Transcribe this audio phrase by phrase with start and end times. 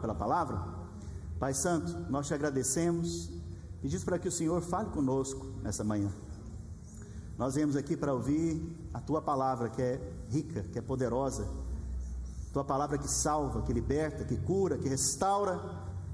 [0.00, 0.80] pela palavra?
[1.38, 3.30] Pai Santo, nós te agradecemos,
[3.80, 6.10] pedimos para que o Senhor fale conosco nessa manhã.
[7.38, 11.48] Nós viemos aqui para ouvir a tua palavra, que é rica, que é poderosa,
[12.52, 15.58] tua palavra que salva, que liberta, que cura, que restaura,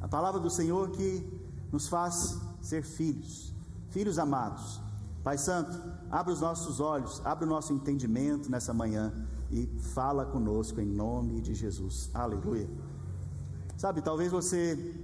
[0.01, 1.27] a palavra do Senhor que
[1.73, 3.53] nos faz ser filhos,
[3.91, 4.81] filhos amados.
[5.25, 5.77] Pai Santo,
[6.11, 9.13] abre os nossos olhos, abre o nosso entendimento nessa manhã
[9.51, 12.11] e fala conosco em nome de Jesus.
[12.15, 12.69] Aleluia.
[13.77, 14.95] Sabe, talvez você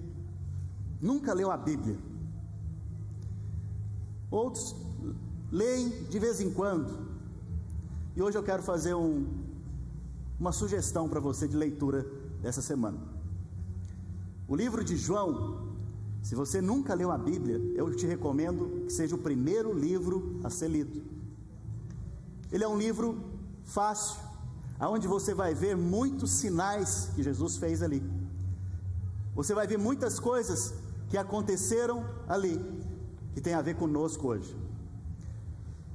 [1.00, 1.96] nunca leu a Bíblia.
[4.30, 4.74] Outros
[5.50, 7.06] leem de vez em quando.
[8.16, 9.26] E hoje eu quero fazer um,
[10.38, 12.06] uma sugestão para você de leitura
[12.40, 12.98] dessa semana.
[14.48, 15.72] O livro de João
[16.22, 20.50] se você nunca leu a Bíblia, eu te recomendo que seja o primeiro livro a
[20.50, 21.02] ser lido.
[22.50, 23.18] Ele é um livro
[23.64, 24.20] fácil,
[24.78, 28.00] aonde você vai ver muitos sinais que Jesus fez ali.
[29.34, 30.74] Você vai ver muitas coisas
[31.08, 32.58] que aconteceram ali,
[33.34, 34.56] que tem a ver conosco hoje.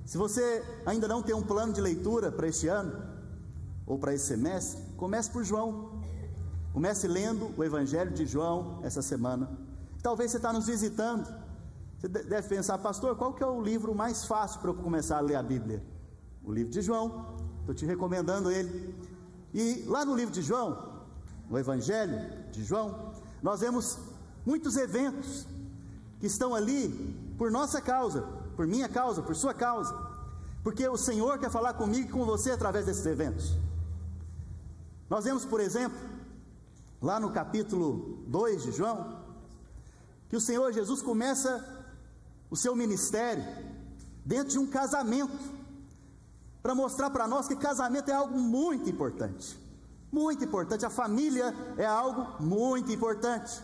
[0.06, 3.18] Se você ainda não tem um plano de leitura para este ano,
[3.88, 6.02] ou para esse semestre, comece por João.
[6.74, 9.50] Comece lendo o Evangelho de João essa semana.
[10.04, 11.28] Talvez você está nos visitando.
[11.98, 15.22] Você deve pensar, pastor, qual que é o livro mais fácil para eu começar a
[15.22, 15.82] ler a Bíblia?
[16.44, 17.36] O livro de João.
[17.62, 18.96] Estou te recomendando ele.
[19.54, 21.06] E lá no livro de João,
[21.50, 22.18] no Evangelho
[22.52, 23.98] de João, nós vemos
[24.46, 25.46] muitos eventos
[26.20, 26.90] que estão ali
[27.38, 28.22] por nossa causa,
[28.56, 29.96] por minha causa, por sua causa,
[30.64, 33.56] porque o Senhor quer falar comigo e com você através desses eventos.
[35.10, 35.98] Nós vemos, por exemplo,
[37.02, 39.22] lá no capítulo 2 de João,
[40.28, 41.64] que o Senhor Jesus começa
[42.50, 43.44] o seu ministério
[44.26, 45.56] dentro de um casamento,
[46.62, 49.58] para mostrar para nós que casamento é algo muito importante.
[50.12, 53.62] Muito importante, a família é algo muito importante.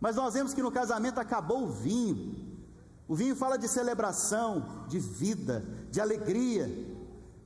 [0.00, 2.58] Mas nós vemos que no casamento acabou o vinho.
[3.08, 6.68] O vinho fala de celebração, de vida, de alegria.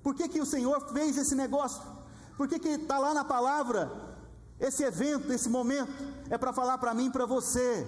[0.03, 1.83] Por que, que o Senhor fez esse negócio?
[2.37, 3.91] Por que está lá na palavra
[4.59, 5.93] esse evento, esse momento?
[6.31, 7.87] É para falar para mim e para você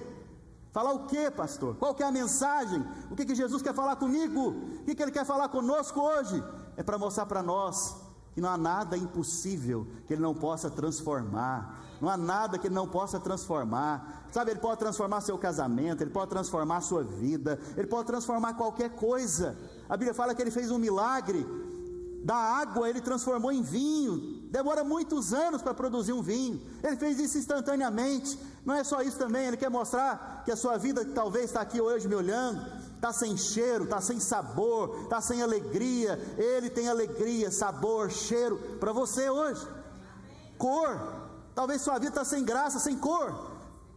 [0.73, 1.75] Falar o que, pastor?
[1.77, 2.85] Qual que é a mensagem?
[3.11, 4.51] O que, que Jesus quer falar comigo?
[4.51, 6.43] O que, que Ele quer falar conosco hoje?
[6.77, 7.97] É para mostrar para nós
[8.39, 11.85] que não há nada impossível que Ele não possa transformar.
[12.01, 14.29] Não há nada que Ele não possa transformar.
[14.31, 18.91] Sabe, Ele pode transformar seu casamento, Ele pode transformar sua vida, Ele pode transformar qualquer
[18.91, 19.59] coisa.
[19.89, 21.45] A Bíblia fala que Ele fez um milagre.
[22.23, 24.49] Da água Ele transformou em vinho.
[24.53, 26.63] Demora muitos anos para produzir um vinho.
[26.81, 28.39] Ele fez isso instantaneamente.
[28.65, 31.61] Não é só isso também, ele quer mostrar que a sua vida que talvez está
[31.61, 32.61] aqui hoje me olhando,
[32.99, 36.19] está sem cheiro, está sem sabor, está sem alegria.
[36.37, 39.67] Ele tem alegria, sabor, cheiro para você hoje.
[40.59, 41.01] Cor,
[41.55, 43.53] talvez sua vida está sem graça, sem cor.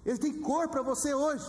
[0.05, 1.45] Ele tem cor para você hoje.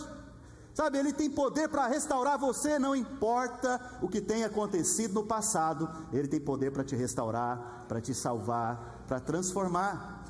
[0.73, 5.87] Sabe, Ele tem poder para restaurar você, não importa o que tenha acontecido no passado,
[6.11, 10.25] Ele tem poder para te restaurar, para te salvar, para transformar.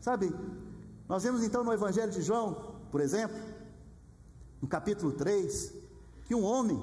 [0.00, 0.34] Sabe,
[1.08, 3.36] nós vemos então no Evangelho de João, por exemplo,
[4.60, 5.72] no capítulo 3,
[6.30, 6.80] que um homem,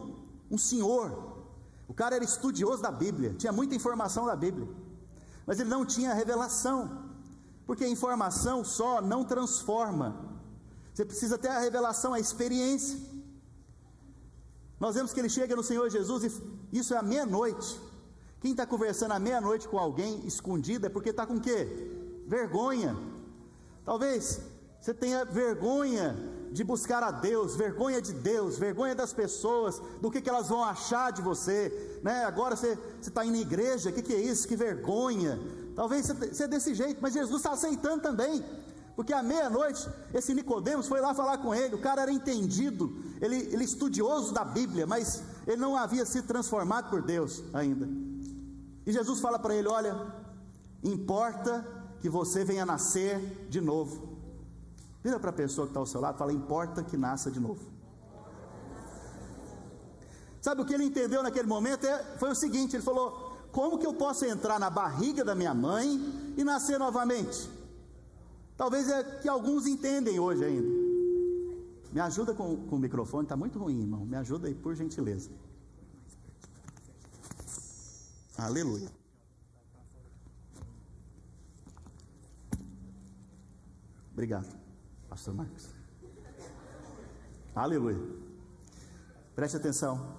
[0.52, 1.38] um senhor,
[1.88, 4.68] o cara era estudioso da Bíblia, tinha muita informação da Bíblia,
[5.46, 7.06] mas ele não tinha revelação,
[7.66, 10.18] porque a informação só não transforma,
[10.94, 13.00] você precisa ter a revelação, a experiência.
[14.78, 17.80] Nós vemos que ele chega no Senhor Jesus e isso é à meia-noite.
[18.41, 21.90] Quem está conversando à meia-noite com alguém escondido é porque está com quê?
[22.28, 22.97] Vergonha,
[23.86, 24.41] Talvez
[24.81, 26.13] você tenha vergonha
[26.52, 30.63] de buscar a Deus, vergonha de Deus, vergonha das pessoas, do que, que elas vão
[30.63, 32.25] achar de você, né?
[32.25, 34.47] Agora você está indo na igreja, o que, que é isso?
[34.47, 35.40] Que vergonha.
[35.75, 38.44] Talvez você é desse jeito, mas Jesus está aceitando também.
[38.96, 43.36] Porque à meia-noite, esse Nicodemos foi lá falar com ele, o cara era entendido, ele,
[43.36, 47.88] ele estudioso da Bíblia, mas ele não havia sido transformado por Deus ainda.
[48.88, 49.95] E Jesus fala para ele: olha,
[50.83, 51.63] importa
[52.01, 54.17] que você venha nascer de novo.
[55.04, 57.78] Vira para a pessoa que está ao seu lado, fala: importa que nasça de novo.
[60.42, 61.86] Sabe o que ele entendeu naquele momento?
[61.86, 65.54] É, foi o seguinte: ele falou, como que eu posso entrar na barriga da minha
[65.54, 67.50] mãe e nascer novamente?
[68.56, 70.68] Talvez é que alguns entendem hoje ainda.
[71.92, 74.06] Me ajuda com, com o microfone, está muito ruim, irmão.
[74.06, 75.30] Me ajuda aí, por gentileza.
[78.38, 78.90] Aleluia.
[84.14, 84.48] Obrigado,
[85.18, 85.69] Pastor Marcos.
[87.56, 88.00] Aleluia.
[89.36, 90.16] Preste atenção.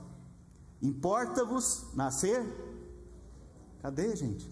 [0.83, 2.45] Importa-vos nascer?
[3.81, 4.51] Cadê, gente?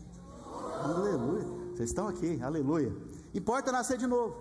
[0.85, 1.45] Aleluia.
[1.75, 2.97] Vocês estão aqui, aleluia.
[3.35, 4.37] Importa nascer de novo.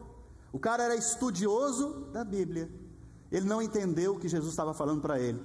[0.54, 2.69] O cara era estudioso da Bíblia.
[3.31, 5.42] Ele não entendeu o que Jesus estava falando para ele.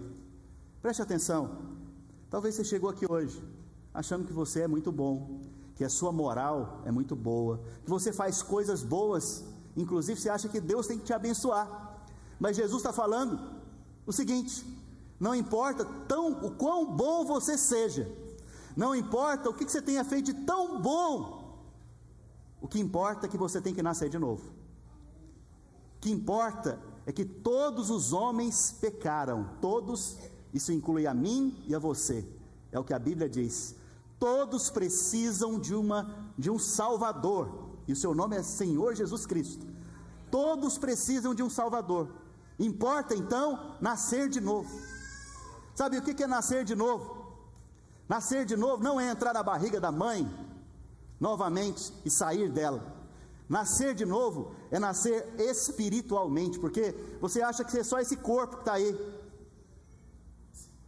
[0.82, 1.56] Preste atenção.
[2.28, 3.42] Talvez você chegou aqui hoje
[3.94, 5.40] achando que você é muito bom,
[5.74, 9.42] que a sua moral é muito boa, que você faz coisas boas,
[9.76, 11.98] inclusive você acha que Deus tem que te abençoar.
[12.38, 13.38] Mas Jesus está falando
[14.06, 14.64] o seguinte:
[15.18, 18.10] não importa tão, o quão bom você seja,
[18.76, 21.58] não importa o que, você tenha feito de tão bom,
[22.60, 24.42] o que importa é que você tem que nascer de novo.
[25.96, 30.16] O que importa é que todos os homens pecaram, todos,
[30.54, 32.26] isso inclui a mim e a você,
[32.72, 33.74] é o que a Bíblia diz.
[34.18, 39.66] Todos precisam de uma de um Salvador, e o seu nome é Senhor Jesus Cristo.
[40.30, 42.08] Todos precisam de um Salvador.
[42.56, 44.70] Importa então nascer de novo.
[45.74, 47.34] Sabe o que é nascer de novo?
[48.08, 50.30] Nascer de novo não é entrar na barriga da mãe
[51.18, 52.80] novamente e sair dela.
[53.48, 58.62] Nascer de novo é nascer espiritualmente, porque você acha que é só esse corpo que
[58.62, 58.96] está aí.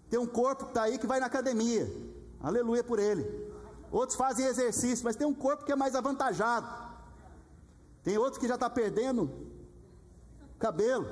[0.09, 1.85] Tem um corpo que está aí que vai na academia,
[2.41, 3.25] aleluia por ele.
[3.91, 6.92] Outros fazem exercício, mas tem um corpo que é mais avantajado.
[8.03, 9.31] Tem outros que já está perdendo
[10.59, 11.07] cabelo,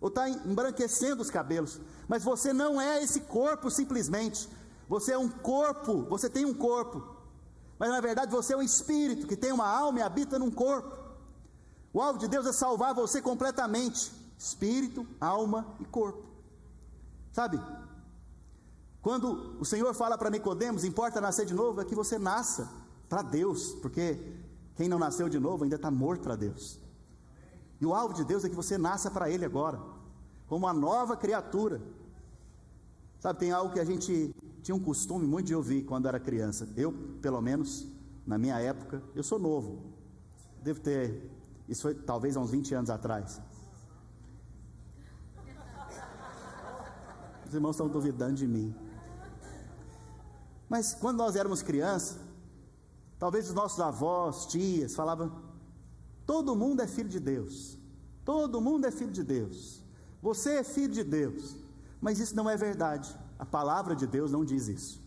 [0.00, 1.80] ou está embranquecendo os cabelos.
[2.06, 4.48] Mas você não é esse corpo simplesmente.
[4.88, 7.18] Você é um corpo, você tem um corpo
[7.78, 10.98] mas na verdade você é um espírito que tem uma alma e habita num corpo.
[11.92, 16.26] O alvo de Deus é salvar você completamente, espírito, alma e corpo.
[17.32, 17.60] Sabe?
[19.00, 22.68] Quando o Senhor fala para Nicodemos, importa nascer de novo, é que você nasça
[23.08, 24.18] para Deus, porque
[24.78, 26.78] quem não nasceu de novo ainda está morto para Deus.
[27.80, 29.80] E o alvo de Deus é que você nasça para Ele agora,
[30.46, 31.82] como uma nova criatura.
[33.18, 34.32] Sabe, tem algo que a gente
[34.62, 36.68] tinha um costume muito de ouvir quando era criança.
[36.76, 37.88] Eu, pelo menos,
[38.24, 39.82] na minha época, eu sou novo.
[40.62, 41.28] Devo ter,
[41.68, 43.40] isso foi talvez há uns 20 anos atrás.
[47.44, 48.72] Os irmãos estão duvidando de mim.
[50.68, 52.27] Mas quando nós éramos crianças,
[53.18, 55.32] talvez os nossos avós, tias, falavam:
[56.26, 57.78] todo mundo é filho de Deus.
[58.24, 59.82] Todo mundo é filho de Deus.
[60.22, 61.56] Você é filho de Deus.
[62.00, 63.14] Mas isso não é verdade.
[63.38, 65.02] A palavra de Deus não diz isso.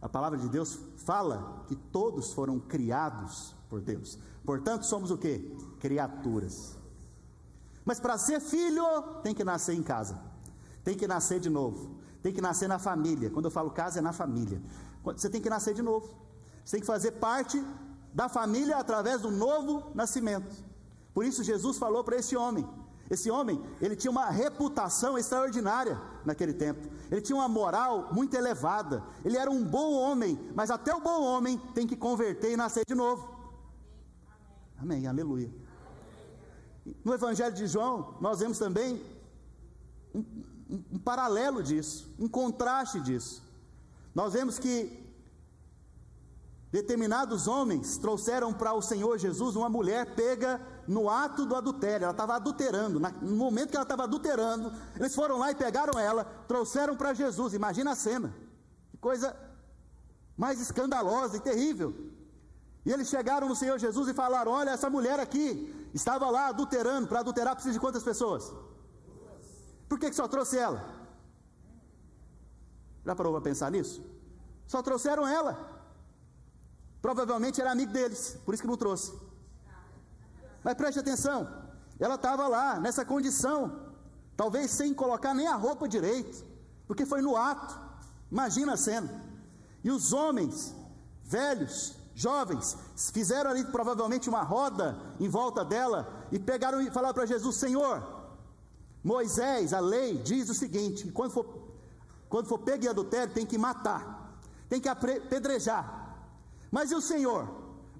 [0.00, 4.18] A palavra de Deus fala que todos foram criados por Deus.
[4.44, 5.56] Portanto, somos o que?
[5.80, 6.76] Criaturas.
[7.84, 8.84] Mas para ser filho,
[9.22, 10.20] tem que nascer em casa.
[10.84, 11.96] Tem que nascer de novo.
[12.22, 13.30] Tem que nascer na família.
[13.30, 14.62] Quando eu falo casa, é na família.
[15.04, 16.14] Você tem que nascer de novo.
[16.64, 17.62] Você tem que fazer parte
[18.12, 20.54] da família através do novo nascimento.
[21.14, 22.66] Por isso Jesus falou para esse homem:
[23.10, 26.88] esse homem, ele tinha uma reputação extraordinária naquele tempo.
[27.10, 29.02] Ele tinha uma moral muito elevada.
[29.22, 32.84] Ele era um bom homem, mas até o bom homem tem que converter e nascer
[32.86, 33.30] de novo.
[34.78, 35.52] Amém, aleluia.
[37.04, 39.04] No Evangelho de João, nós vemos também
[40.14, 40.20] um,
[40.70, 43.42] um, um paralelo disso, um contraste disso.
[44.14, 45.01] Nós vemos que
[46.72, 50.58] Determinados homens trouxeram para o Senhor Jesus uma mulher pega
[50.88, 52.98] no ato do adultério, ela estava adulterando.
[52.98, 57.52] No momento que ela estava adulterando, eles foram lá e pegaram ela, trouxeram para Jesus.
[57.52, 58.34] Imagina a cena,
[58.90, 59.36] que coisa
[60.34, 61.94] mais escandalosa e terrível.
[62.86, 67.06] E eles chegaram no Senhor Jesus e falaram: Olha, essa mulher aqui estava lá adulterando.
[67.06, 68.50] Para adulterar precisa de quantas pessoas?
[69.90, 70.82] Por que, que só trouxe ela?
[73.04, 74.02] Já parou para pensar nisso?
[74.66, 75.71] Só trouxeram ela.
[77.02, 79.12] Provavelmente era amigo deles, por isso que não trouxe.
[80.62, 81.52] Mas preste atenção,
[81.98, 83.90] ela estava lá, nessa condição,
[84.36, 86.44] talvez sem colocar nem a roupa direito,
[86.86, 87.76] porque foi no ato.
[88.30, 89.10] Imagina a cena.
[89.82, 90.72] E os homens,
[91.24, 92.76] velhos, jovens,
[93.12, 98.00] fizeram ali provavelmente uma roda em volta dela e pegaram e falaram para Jesus: Senhor,
[99.02, 101.46] Moisés, a lei, diz o seguinte: quando for,
[102.28, 106.01] quando for pego em adultério, tem que matar, tem que apedrejar.
[106.72, 107.42] Mas e o Senhor?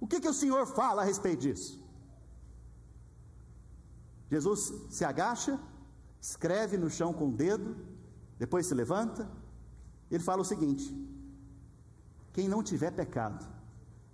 [0.01, 1.79] O que, que o Senhor fala a respeito disso?
[4.31, 5.61] Jesus se agacha,
[6.19, 7.77] escreve no chão com o dedo,
[8.39, 9.31] depois se levanta,
[10.11, 10.87] ele fala o seguinte:
[12.33, 13.47] quem não tiver pecado,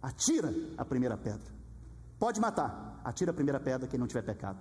[0.02, 1.52] atira a primeira pedra.
[2.18, 4.58] Pode matar, atira a primeira pedra quem não tiver pecado.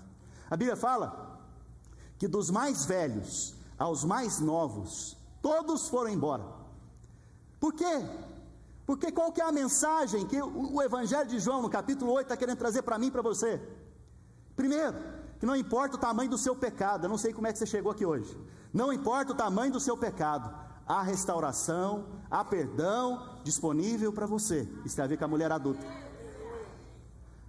[0.48, 1.42] A Bíblia fala
[2.20, 6.46] que dos mais velhos aos mais novos, todos foram embora.
[7.60, 8.06] Por quê?
[8.88, 12.38] Porque qual que é a mensagem que o Evangelho de João, no capítulo 8, está
[12.38, 13.62] querendo trazer para mim e para você?
[14.56, 14.96] Primeiro,
[15.38, 17.66] que não importa o tamanho do seu pecado, eu não sei como é que você
[17.66, 18.36] chegou aqui hoje.
[18.74, 20.50] Não importa o tamanho do seu pecado,
[20.88, 24.66] há restauração, há perdão disponível para você.
[24.86, 25.86] Isso tem a ver com a mulher adulta.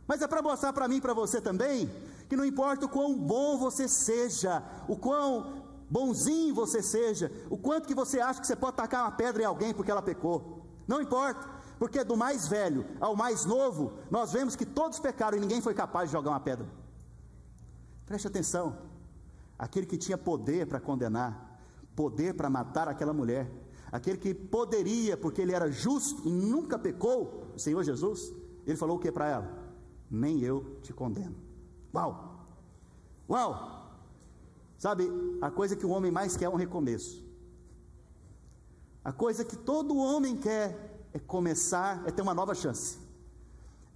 [0.09, 1.89] Mas é para mostrar para mim e para você também
[2.29, 7.87] que não importa o quão bom você seja, o quão bonzinho você seja, o quanto
[7.87, 10.58] que você acha que você pode tacar uma pedra em alguém porque ela pecou,
[10.89, 11.47] não importa,
[11.79, 15.75] porque do mais velho ao mais novo, nós vemos que todos pecaram e ninguém foi
[15.75, 16.67] capaz de jogar uma pedra.
[18.07, 18.79] Preste atenção,
[19.59, 21.61] aquele que tinha poder para condenar,
[21.95, 23.51] poder para matar aquela mulher,
[23.93, 28.33] aquele que poderia, porque ele era justo e nunca pecou, o Senhor Jesus,
[28.67, 29.69] ele falou o que para ela?
[30.11, 31.37] Nem eu te condeno.
[31.95, 32.47] Uau!
[33.29, 33.93] Uau!
[34.79, 35.07] Sabe,
[35.43, 37.28] a coisa que o homem mais quer é um recomeço.
[39.05, 42.99] A coisa que todo homem quer é começar, é ter uma nova chance.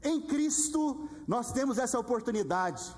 [0.03, 2.95] Em Cristo, nós temos essa oportunidade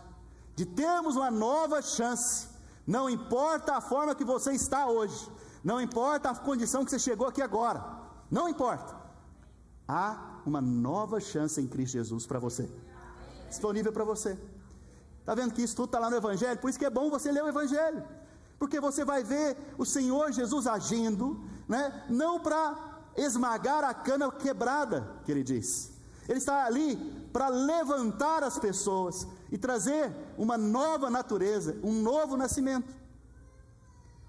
[0.57, 2.49] de termos uma nova chance.
[2.87, 5.29] Não importa a forma que você está hoje,
[5.63, 7.83] não importa a condição que você chegou aqui agora,
[8.31, 8.95] não importa.
[9.89, 12.71] Há uma nova chance em Cristo Jesus para você,
[13.49, 14.39] disponível para você.
[15.21, 16.59] Está vendo que isso tudo está lá no Evangelho?
[16.59, 18.05] Por isso que é bom você ler o Evangelho,
[18.59, 22.05] porque você vai ver o Senhor Jesus agindo, né?
[22.09, 25.93] não para esmagar a cana quebrada, que ele diz.
[26.29, 26.97] Ele está ali
[27.33, 32.95] para levantar as pessoas e trazer uma nova natureza, um novo nascimento.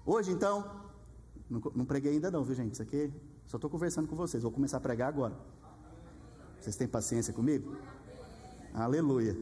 [0.04, 0.82] Hoje, então,
[1.48, 2.74] não, não preguei ainda não, viu gente?
[2.74, 3.12] Isso aqui,
[3.46, 5.34] só estou conversando com vocês, vou começar a pregar agora.
[6.60, 7.76] Vocês têm paciência comigo?
[8.74, 9.36] Aleluia.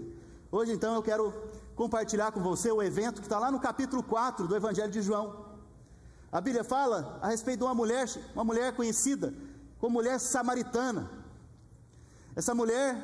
[0.51, 1.35] Hoje, então, eu quero
[1.75, 5.54] compartilhar com você o evento que está lá no capítulo 4 do Evangelho de João.
[6.35, 9.33] A Bíblia fala a respeito de uma mulher, uma mulher conhecida
[9.79, 11.09] como mulher samaritana.
[12.35, 13.01] Essa mulher,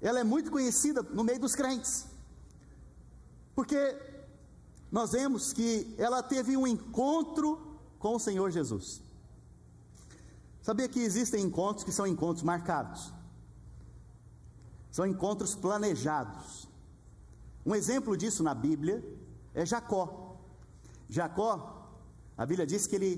[0.00, 2.06] ela é muito conhecida no meio dos crentes,
[3.56, 3.76] porque
[4.88, 9.02] nós vemos que ela teve um encontro com o Senhor Jesus.
[10.62, 13.12] Sabia que existem encontros que são encontros marcados,
[14.92, 16.68] são encontros planejados.
[17.66, 19.02] Um exemplo disso na Bíblia
[19.54, 20.36] é Jacó.
[21.08, 21.79] Jacó,
[22.40, 23.12] a Bíblia diz que ele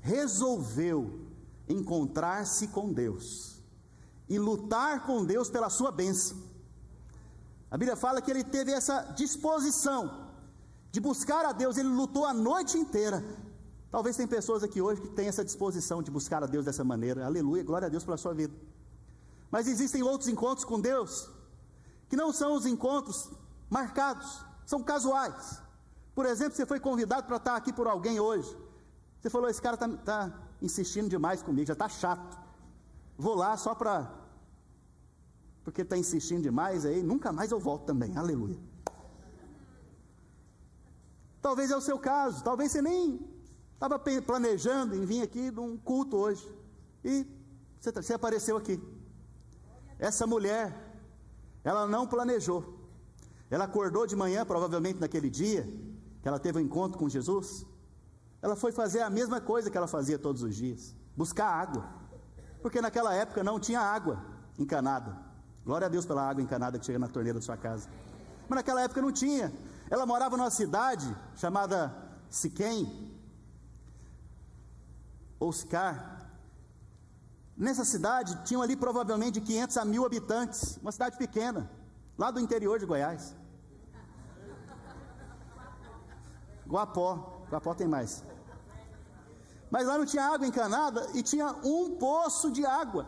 [0.00, 1.26] resolveu
[1.68, 3.60] encontrar-se com Deus
[4.28, 6.36] e lutar com Deus pela sua bênção.
[7.70, 10.28] A Bíblia fala que ele teve essa disposição
[10.92, 13.22] de buscar a Deus, ele lutou a noite inteira
[13.90, 17.24] Talvez tem pessoas aqui hoje que têm essa disposição de buscar a Deus dessa maneira.
[17.24, 18.54] Aleluia, glória a Deus pela sua vida.
[19.50, 21.28] Mas existem outros encontros com Deus
[22.08, 23.30] que não são os encontros
[23.68, 25.62] marcados, são casuais.
[26.14, 28.54] Por exemplo, você foi convidado para estar aqui por alguém hoje.
[29.20, 32.38] Você falou: esse cara está tá insistindo demais comigo, já está chato.
[33.16, 34.10] Vou lá só para.
[35.64, 38.16] Porque está insistindo demais aí, nunca mais eu volto também.
[38.16, 38.58] Aleluia.
[41.42, 43.38] Talvez é o seu caso, talvez você nem
[43.78, 46.44] Estava planejando em vir aqui num culto hoje.
[47.04, 47.24] E
[47.78, 48.82] você, tá, você apareceu aqui.
[50.00, 50.76] Essa mulher,
[51.62, 52.76] ela não planejou.
[53.48, 55.62] Ela acordou de manhã, provavelmente naquele dia,
[56.20, 57.64] que ela teve um encontro com Jesus.
[58.40, 61.84] Ela foi fazer a mesma coisa que ela fazia todos os dias: buscar água.
[62.62, 64.24] Porque naquela época não tinha água
[64.58, 65.16] encanada.
[65.64, 67.88] Glória a Deus pela água encanada que chega na torneira da sua casa.
[68.48, 69.52] Mas naquela época não tinha.
[69.90, 71.94] Ela morava numa cidade chamada
[72.30, 73.16] Siquém,
[75.38, 76.30] ou Sicar.
[77.56, 81.70] Nessa cidade tinham ali provavelmente 500 a mil habitantes, uma cidade pequena,
[82.16, 83.34] lá do interior de Goiás.
[86.66, 88.22] Guapó, Guapó tem mais.
[89.70, 93.06] Mas lá não tinha água encanada e tinha um poço de água.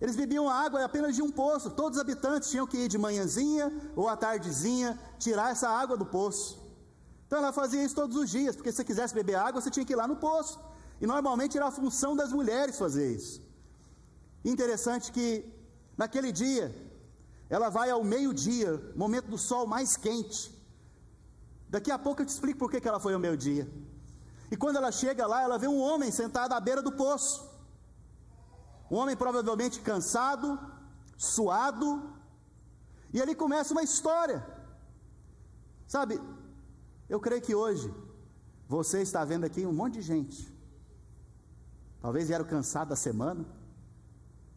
[0.00, 1.70] Eles bebiam água apenas de um poço.
[1.70, 6.04] Todos os habitantes tinham que ir de manhãzinha ou à tardezinha tirar essa água do
[6.04, 6.60] poço.
[7.26, 9.86] Então ela fazia isso todos os dias, porque se você quisesse beber água, você tinha
[9.86, 10.60] que ir lá no poço.
[11.00, 13.40] E normalmente era a função das mulheres fazer isso.
[14.44, 15.44] Interessante que
[15.96, 16.74] naquele dia,
[17.48, 20.52] ela vai ao meio-dia, momento do sol mais quente.
[21.68, 23.70] Daqui a pouco eu te explico por que ela foi ao meio-dia.
[24.52, 27.36] E quando ela chega lá, ela vê um homem sentado à beira do poço.
[28.90, 30.48] Um homem provavelmente cansado,
[31.16, 31.88] suado.
[33.14, 34.38] E ali começa uma história.
[35.94, 36.14] Sabe,
[37.08, 37.88] eu creio que hoje
[38.68, 40.52] você está vendo aqui um monte de gente
[42.02, 43.46] Talvez vieram cansado da semana.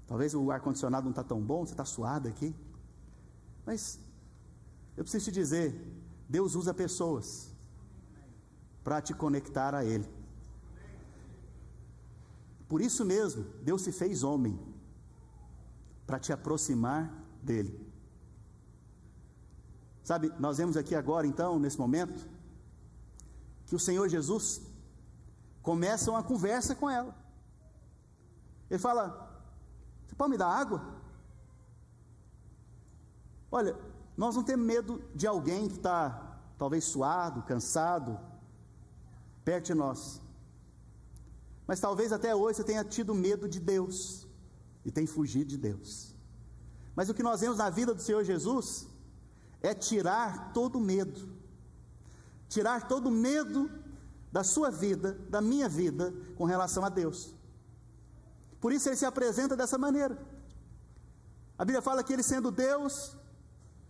[0.08, 2.56] Talvez o ar-condicionado não está tão bom, você está suado aqui.
[3.64, 4.00] Mas
[4.98, 5.68] eu preciso te dizer:
[6.28, 7.55] Deus usa pessoas
[8.86, 10.08] para te conectar a Ele.
[12.70, 14.60] Por isso mesmo, Deus se fez homem
[16.06, 17.12] para te aproximar
[17.42, 17.84] dele.
[20.04, 22.30] Sabe, nós vemos aqui agora, então, nesse momento,
[23.66, 24.62] que o Senhor Jesus
[25.64, 27.16] começa uma conversa com ela.
[28.70, 29.36] Ele fala:
[30.06, 30.80] Você pode me dar água?
[33.52, 33.76] Olha,
[34.16, 38.20] Nós não temos medo de alguém que está talvez suado, cansado,
[39.46, 40.22] perto de nós.
[41.68, 44.28] Mas talvez até hoje você tenha tido medo de Deus
[44.84, 46.14] e tem fugido de Deus.
[46.96, 48.88] Mas o que nós vemos na vida do Senhor Jesus
[49.62, 51.30] é tirar todo medo,
[52.50, 53.70] tirar todo medo
[54.32, 57.34] da sua vida, da minha vida, com relação a Deus.
[58.60, 60.18] Por isso ele se apresenta dessa maneira.
[61.58, 63.16] A Bíblia fala que ele, sendo Deus,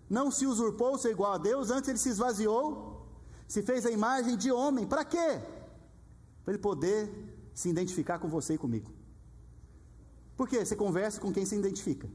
[0.09, 2.94] não se usurpou ser igual a Deus, antes ele se esvaziou,
[3.47, 4.85] se fez a imagem de homem.
[4.85, 5.41] Para quê?
[6.43, 7.09] Para ele poder
[7.53, 8.91] se identificar com você e comigo.
[10.35, 10.65] Por quê?
[10.65, 12.09] Você conversa com quem se identifica.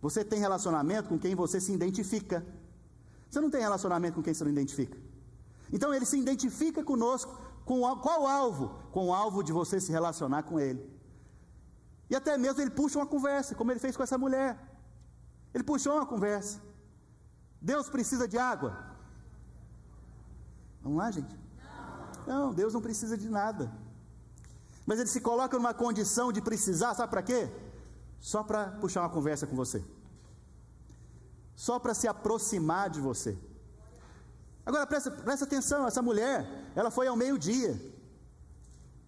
[0.00, 2.44] Você tem relacionamento com quem você se identifica.
[3.28, 4.98] Você não tem relacionamento com quem você não identifica.
[5.72, 8.68] Então ele se identifica conosco com qual alvo?
[8.92, 10.88] Com o alvo de você se relacionar com ele.
[12.08, 14.56] E até mesmo ele puxa uma conversa, como ele fez com essa mulher.
[15.52, 16.62] Ele puxou uma conversa.
[17.60, 18.95] Deus precisa de água?
[20.86, 21.36] Vamos lá, gente?
[22.28, 23.72] Não, Deus não precisa de nada.
[24.86, 27.50] Mas ele se coloca numa condição de precisar, sabe para quê?
[28.20, 29.84] Só para puxar uma conversa com você.
[31.56, 33.36] Só para se aproximar de você.
[34.64, 37.74] Agora presta, presta atenção, essa mulher, ela foi ao meio-dia.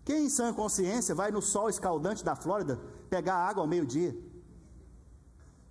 [0.05, 2.77] Quem em sã consciência vai no sol escaldante da Flórida
[3.09, 4.17] pegar água ao meio-dia?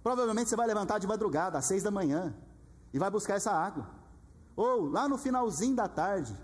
[0.02, 2.34] Provavelmente você vai levantar de madrugada, às seis da manhã,
[2.94, 3.97] e vai buscar essa água.
[4.58, 6.36] Ou lá no finalzinho da tarde,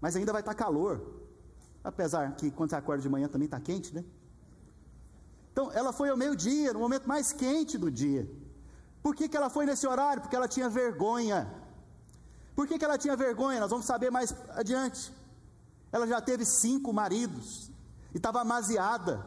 [0.00, 1.00] mas ainda vai estar calor.
[1.84, 4.02] Apesar que quando você acorda de manhã também está quente, né?
[5.52, 8.26] Então, ela foi ao meio-dia, no momento mais quente do dia.
[9.02, 10.22] Por que, que ela foi nesse horário?
[10.22, 11.52] Porque ela tinha vergonha.
[12.56, 13.60] Por que, que ela tinha vergonha?
[13.60, 15.12] Nós vamos saber mais adiante.
[15.92, 17.70] Ela já teve cinco maridos
[18.14, 19.26] e estava amaziada.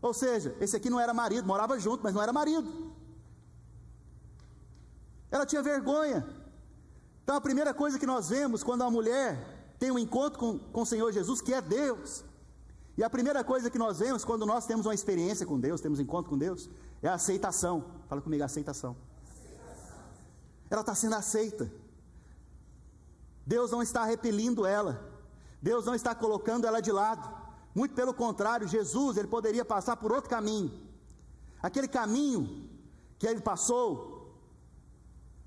[0.00, 2.92] Ou seja, esse aqui não era marido, morava junto, mas não era marido.
[5.30, 6.26] Ela tinha vergonha.
[7.30, 9.38] Então a primeira coisa que nós vemos quando a mulher
[9.78, 12.24] tem um encontro com, com o Senhor Jesus, que é Deus,
[12.98, 16.00] e a primeira coisa que nós vemos quando nós temos uma experiência com Deus, temos
[16.00, 16.68] um encontro com Deus,
[17.00, 17.84] é a aceitação.
[18.08, 18.96] Fala comigo, aceitação.
[19.22, 19.94] aceitação.
[20.68, 21.70] Ela está sendo aceita.
[23.46, 25.00] Deus não está repelindo ela.
[25.62, 27.32] Deus não está colocando ela de lado.
[27.72, 30.72] Muito pelo contrário, Jesus, ele poderia passar por outro caminho.
[31.62, 32.68] Aquele caminho
[33.20, 34.09] que ele passou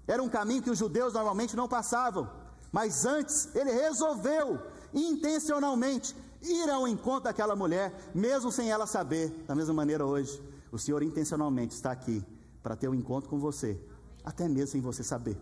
[0.08, 2.30] era um caminho que os judeus normalmente não passavam,
[2.72, 4.60] mas antes ele resolveu
[4.94, 9.30] intencionalmente ir ao encontro daquela mulher, mesmo sem ela saber.
[9.48, 12.24] Da mesma maneira, hoje, o Senhor intencionalmente está aqui
[12.62, 13.80] para ter um encontro com você,
[14.24, 15.38] até mesmo sem você saber.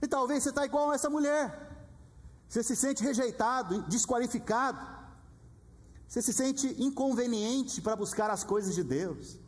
[0.00, 1.70] E talvez você está igual a essa mulher.
[2.48, 4.80] Você se sente rejeitado, desqualificado.
[6.06, 9.38] Você se sente inconveniente para buscar as coisas de Deus.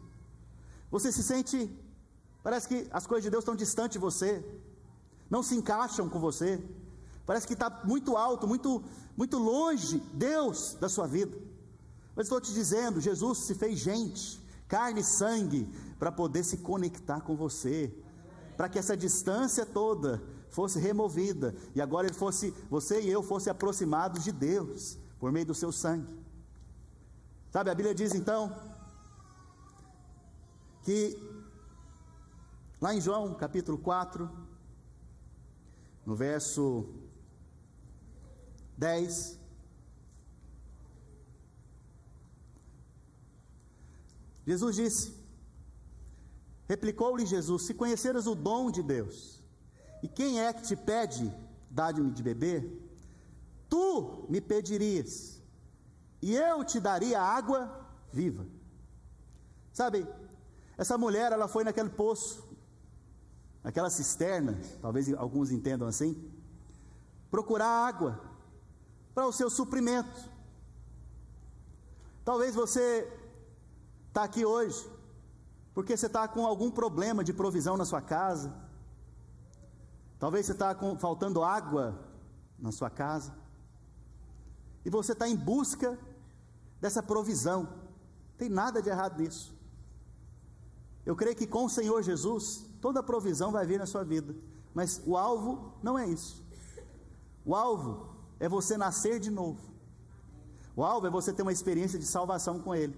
[0.90, 1.70] Você se sente,
[2.44, 4.44] parece que as coisas de Deus estão distantes de você,
[5.30, 6.62] não se encaixam com você.
[7.24, 8.84] Parece que está muito alto, muito,
[9.16, 11.36] muito longe Deus da sua vida.
[12.14, 15.66] Mas estou te dizendo, Jesus se fez gente, carne e sangue,
[15.98, 17.92] para poder se conectar com você,
[18.58, 23.48] para que essa distância toda fosse removida e agora ele fosse, você e eu fosse
[23.48, 26.14] aproximados de Deus por meio do seu sangue.
[27.50, 28.54] Sabe, a Bíblia diz então
[30.82, 31.33] que
[32.84, 34.30] lá em João capítulo 4,
[36.04, 36.86] no verso
[38.76, 39.40] 10.
[44.46, 45.14] Jesus disse:
[46.68, 49.42] Replicou-lhe Jesus: Se conheceras o dom de Deus,
[50.02, 51.32] e quem é que te pede,
[51.70, 52.60] dá-me de beber,
[53.66, 55.40] tu me pedirias,
[56.20, 58.46] e eu te daria água viva.
[59.72, 60.06] Sabe,
[60.76, 62.43] essa mulher, ela foi naquele poço,
[63.64, 66.30] naquela cisterna, talvez alguns entendam assim,
[67.30, 68.20] procurar água
[69.14, 70.30] para o seu suprimento.
[72.24, 73.10] Talvez você
[74.08, 74.88] está aqui hoje
[75.72, 78.54] porque você está com algum problema de provisão na sua casa.
[80.18, 81.98] Talvez você está faltando água
[82.58, 83.34] na sua casa.
[84.84, 85.98] E você está em busca
[86.80, 87.68] dessa provisão.
[88.38, 89.52] Tem nada de errado nisso.
[91.04, 94.34] Eu creio que com o Senhor Jesus, toda provisão vai vir na sua vida.
[94.74, 96.44] Mas o alvo não é isso.
[97.42, 99.58] O alvo é você nascer de novo.
[100.76, 102.94] O alvo é você ter uma experiência de salvação com Ele.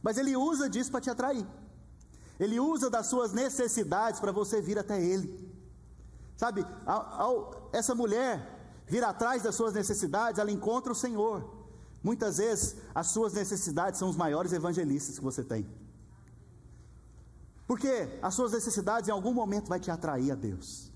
[0.00, 1.44] Mas Ele usa disso para te atrair.
[2.38, 5.52] Ele usa das suas necessidades para você vir até Ele.
[6.36, 11.42] Sabe, ao, ao, essa mulher vir atrás das suas necessidades, ela encontra o Senhor.
[12.04, 15.66] Muitas vezes as suas necessidades são os maiores evangelistas que você tem.
[17.68, 20.90] Porque as suas necessidades em algum momento vai te atrair a Deus.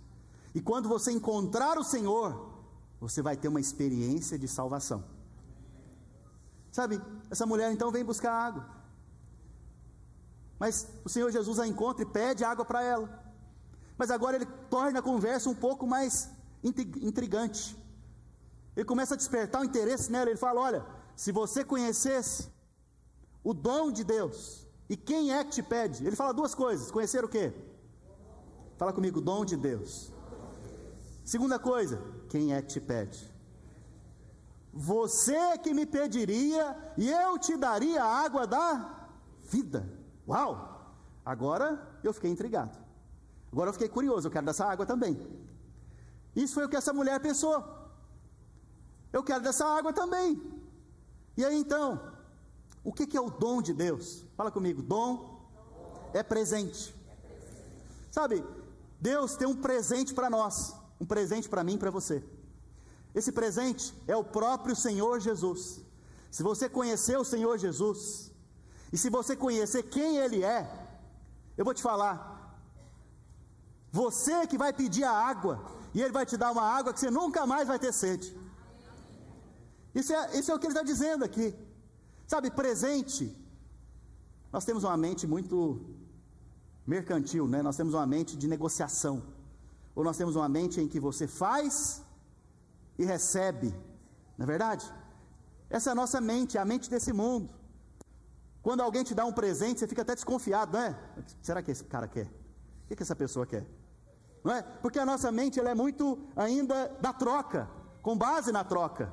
[0.54, 2.50] E quando você encontrar o Senhor,
[2.98, 5.04] você vai ter uma experiência de salvação.
[6.70, 6.98] Sabe,
[7.30, 8.66] essa mulher então vem buscar água.
[10.58, 13.22] Mas o Senhor Jesus a encontra e pede água para ela.
[13.98, 16.30] Mas agora ele torna a conversa um pouco mais
[16.64, 17.76] intrigante.
[18.74, 20.30] Ele começa a despertar o interesse nela.
[20.30, 22.50] Ele fala: Olha, se você conhecesse
[23.44, 26.06] o dom de Deus, e quem é que te pede?
[26.06, 27.50] Ele fala duas coisas: conhecer o quê?
[28.76, 30.12] Fala comigo, dom de Deus.
[31.24, 33.32] Segunda coisa, quem é que te pede?
[34.70, 39.08] Você que me pediria e eu te daria a água da
[39.50, 39.88] vida.
[40.28, 40.94] Uau!
[41.24, 41.68] Agora
[42.04, 42.76] eu fiquei intrigado.
[43.50, 45.14] Agora eu fiquei curioso, eu quero dessa água também.
[46.36, 47.64] Isso foi o que essa mulher pensou.
[49.10, 50.38] Eu quero dessa água também.
[51.34, 52.11] E aí então,
[52.84, 54.24] o que, que é o dom de Deus?
[54.36, 55.40] Fala comigo, dom
[56.12, 56.94] é presente.
[58.10, 58.44] Sabe,
[59.00, 62.22] Deus tem um presente para nós, um presente para mim e para você.
[63.14, 65.80] Esse presente é o próprio Senhor Jesus.
[66.30, 68.30] Se você conhecer o Senhor Jesus,
[68.92, 70.70] e se você conhecer quem Ele é,
[71.56, 72.58] eu vou te falar,
[73.90, 75.62] você que vai pedir a água,
[75.94, 78.34] e Ele vai te dar uma água que você nunca mais vai ter sede.
[79.94, 81.54] Isso é, isso é o que Ele está dizendo aqui.
[82.32, 83.24] Sabe, presente.
[84.50, 85.56] Nós temos uma mente muito
[86.86, 87.60] mercantil, né?
[87.60, 89.22] Nós temos uma mente de negociação.
[89.94, 92.02] Ou nós temos uma mente em que você faz
[92.98, 93.68] e recebe.
[94.38, 94.90] Não é verdade?
[95.68, 97.52] Essa é a nossa mente, é a mente desse mundo.
[98.62, 100.98] Quando alguém te dá um presente, você fica até desconfiado, não é?
[101.42, 102.28] Será que esse cara quer?
[102.84, 103.66] O que, que essa pessoa quer?
[104.42, 104.62] Não é?
[104.62, 107.68] Porque a nossa mente ela é muito ainda da troca,
[108.00, 109.12] com base na troca.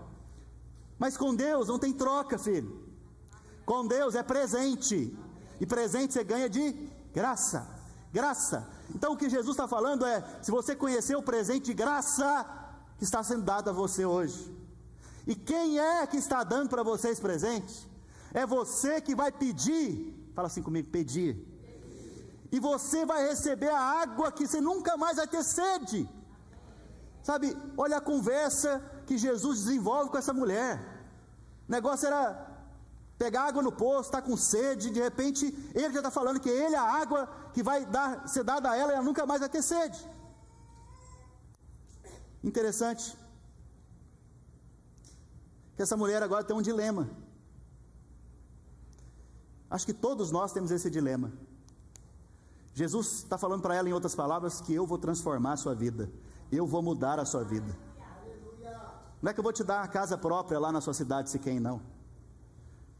[0.97, 2.87] Mas com Deus não tem troca, filho.
[3.69, 5.15] Com Deus é presente.
[5.61, 6.71] E presente você ganha de
[7.13, 7.67] graça.
[8.11, 8.67] Graça.
[8.95, 12.47] Então o que Jesus está falando é: se você conhecer o presente de graça,
[12.97, 14.41] que está sendo dado a você hoje.
[15.27, 17.87] E quem é que está dando para você esse presente?
[18.33, 19.87] É você que vai pedir.
[20.33, 21.37] Fala assim comigo: pedir.
[22.51, 26.09] E você vai receber a água que você nunca mais vai ter sede.
[27.21, 30.79] Sabe, olha a conversa que Jesus desenvolve com essa mulher.
[31.67, 32.48] O negócio era
[33.19, 36.73] pegar água no poço, está com sede, de repente ele já está falando que ele
[36.73, 39.61] é a água que vai dar, ser dada a ela ela nunca mais vai ter
[39.61, 39.99] sede.
[42.41, 43.05] Interessante.
[45.75, 47.09] Que essa mulher agora tem um dilema.
[49.69, 51.31] Acho que todos nós temos esse dilema.
[52.73, 56.09] Jesus está falando para ela, em outras palavras, que eu vou transformar a sua vida,
[56.49, 57.77] eu vou mudar a sua vida.
[59.21, 61.37] Não é que eu vou te dar a casa própria lá na sua cidade, se
[61.37, 61.98] quem não.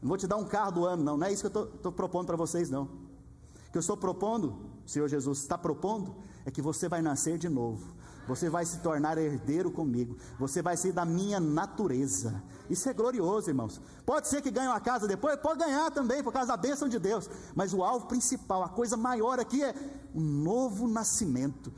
[0.00, 1.16] Não vou te dar um carro do ano, não.
[1.16, 2.84] Não é isso que eu estou propondo para vocês, não.
[2.84, 7.38] O que eu estou propondo, o Senhor Jesus está propondo, é que você vai nascer
[7.38, 7.94] de novo.
[8.26, 10.16] Você vai se tornar herdeiro comigo.
[10.38, 12.42] Você vai ser da minha natureza.
[12.68, 13.80] Isso é glorioso, irmãos.
[14.06, 16.98] Pode ser que ganhe uma casa depois, pode ganhar também, por causa da bênção de
[16.98, 17.28] Deus.
[17.54, 19.74] Mas o alvo principal, a coisa maior aqui é
[20.14, 21.72] um novo nascimento.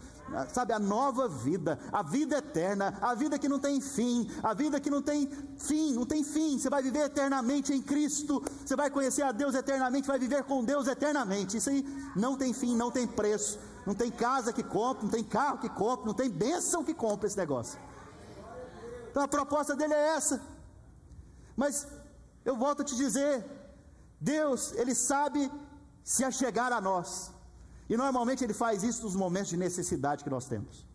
[0.53, 4.81] Sabe, a nova vida, a vida eterna, a vida que não tem fim, a vida
[4.81, 6.59] que não tem fim, não tem fim.
[6.59, 10.65] Você vai viver eternamente em Cristo, você vai conhecer a Deus eternamente, vai viver com
[10.65, 11.57] Deus eternamente.
[11.57, 11.85] Isso aí
[12.17, 15.69] não tem fim, não tem preço não tem casa que compre, não tem carro que
[15.69, 17.79] compre, não tem bênção que compre esse negócio.
[19.11, 20.41] Então a proposta dele é essa.
[21.57, 21.87] Mas
[22.45, 23.45] eu volto a te dizer,
[24.21, 25.51] Deus, ele sabe
[26.03, 27.31] se achegar a nós.
[27.93, 30.87] E normalmente ele faz isso nos momentos de necessidade que nós temos.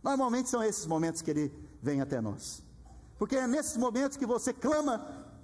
[0.00, 2.62] Normalmente são esses momentos que ele vem até nós.
[3.18, 4.94] Porque é nesses momentos que você clama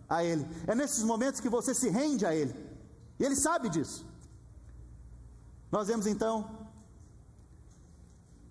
[0.09, 2.55] a ele, é nesses momentos que você se rende a ele.
[3.19, 4.07] E ele sabe disso.
[5.73, 6.69] Nós vemos então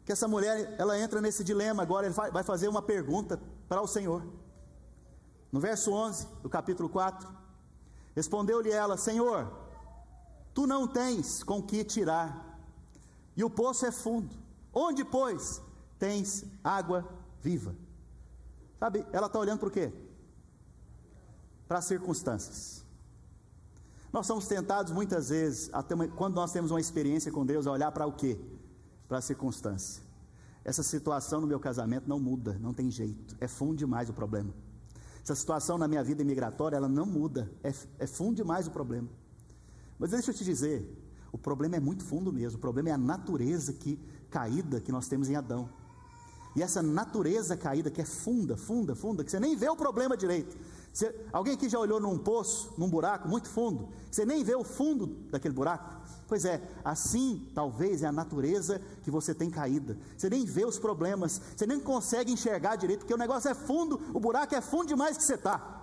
[0.03, 3.39] que essa mulher, ela entra nesse dilema agora, ele vai fazer uma pergunta
[3.69, 4.27] para o Senhor.
[5.49, 7.29] No verso 11 do capítulo 4,
[8.13, 9.62] respondeu-lhe ela: Senhor,
[10.53, 12.59] tu não tens com que tirar,
[13.35, 14.35] e o poço é fundo.
[14.73, 15.61] Onde, pois,
[15.99, 17.07] tens água
[17.41, 17.75] viva?
[18.79, 19.91] Sabe, ela está olhando para o quê?
[21.67, 22.83] Para as circunstâncias.
[24.11, 25.71] Nós somos tentados muitas vezes,
[26.15, 28.39] quando nós temos uma experiência com Deus, a olhar para o quê?
[29.07, 30.03] Para a circunstância.
[30.63, 34.53] Essa situação no meu casamento não muda, não tem jeito, é fundo demais o problema.
[35.23, 39.09] Essa situação na minha vida imigratória, ela não muda, é, é fundo demais o problema.
[39.99, 40.85] Mas deixa eu te dizer,
[41.31, 45.07] o problema é muito fundo mesmo, o problema é a natureza que caída que nós
[45.07, 45.69] temos em Adão.
[46.55, 50.15] E essa natureza caída que é funda, funda, funda, que você nem vê o problema
[50.15, 50.55] direito.
[50.93, 54.63] Você, alguém aqui já olhou num poço, num buraco muito fundo, você nem vê o
[54.63, 56.01] fundo daquele buraco?
[56.27, 59.97] Pois é, assim talvez é a natureza que você tem caída.
[60.15, 63.99] Você nem vê os problemas, você nem consegue enxergar direito, porque o negócio é fundo,
[64.13, 65.82] o buraco é fundo demais que você está.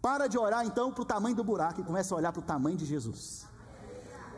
[0.00, 2.44] Para de olhar então para o tamanho do buraco e começa a olhar para o
[2.44, 3.46] tamanho de Jesus.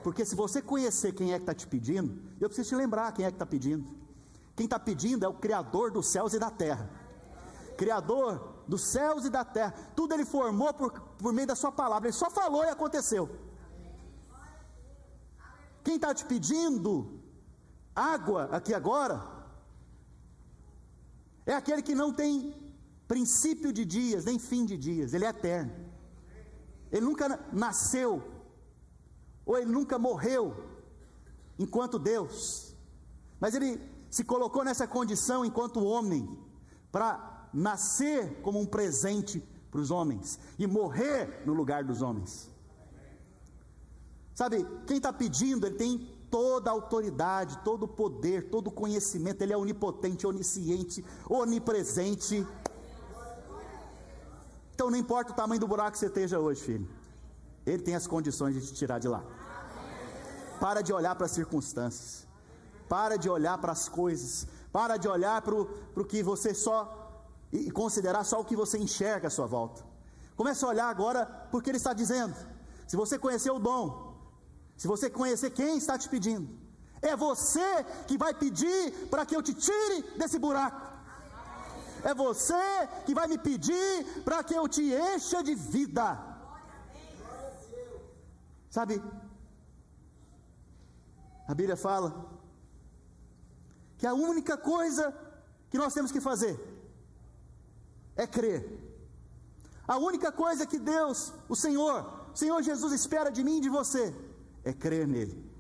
[0.02, 3.24] Porque se você conhecer quem é que está te pedindo, eu preciso te lembrar quem
[3.24, 3.88] é que está pedindo.
[4.56, 6.90] Quem está pedindo é o Criador dos céus e da terra.
[7.76, 9.74] Criador dos céus e da terra.
[9.94, 12.08] Tudo ele formou por, por meio da sua palavra.
[12.08, 13.30] Ele só falou e aconteceu.
[15.84, 17.20] Quem está te pedindo
[17.94, 19.22] água aqui agora
[21.44, 22.61] é aquele que não tem
[23.08, 25.72] princípio de dias, nem fim de dias, ele é eterno.
[26.90, 28.22] Ele nunca nasceu,
[29.44, 30.54] ou ele nunca morreu
[31.58, 32.74] enquanto Deus,
[33.40, 36.38] mas ele se colocou nessa condição enquanto homem,
[36.90, 42.50] para nascer como um presente para os homens e morrer no lugar dos homens.
[44.34, 49.42] Sabe, quem está pedindo, ele tem toda a autoridade, todo o poder, todo o conhecimento,
[49.42, 52.46] ele é onipotente, onisciente, onipresente.
[54.82, 56.88] Então não importa o tamanho do buraco que você esteja hoje, filho,
[57.64, 59.22] ele tem as condições de te tirar de lá.
[60.58, 62.26] Para de olhar para as circunstâncias,
[62.88, 67.70] para de olhar para as coisas, para de olhar para o que você só e
[67.70, 69.84] considerar só o que você enxerga à sua volta.
[70.34, 72.34] Comece a olhar agora porque ele está dizendo.
[72.88, 74.16] Se você conhecer o dom,
[74.76, 76.48] se você conhecer quem está te pedindo,
[77.00, 80.91] é você que vai pedir para que eu te tire desse buraco.
[82.04, 82.54] É você
[83.06, 86.18] que vai me pedir para que eu te encha de vida.
[88.70, 89.02] Sabe?
[91.46, 92.08] A Bíblia fala
[93.98, 95.14] que a única coisa
[95.70, 96.58] que nós temos que fazer
[98.16, 98.82] é crer.
[99.86, 103.68] A única coisa que Deus, o Senhor, o Senhor Jesus espera de mim e de
[103.68, 104.14] você
[104.64, 105.50] é crer nele.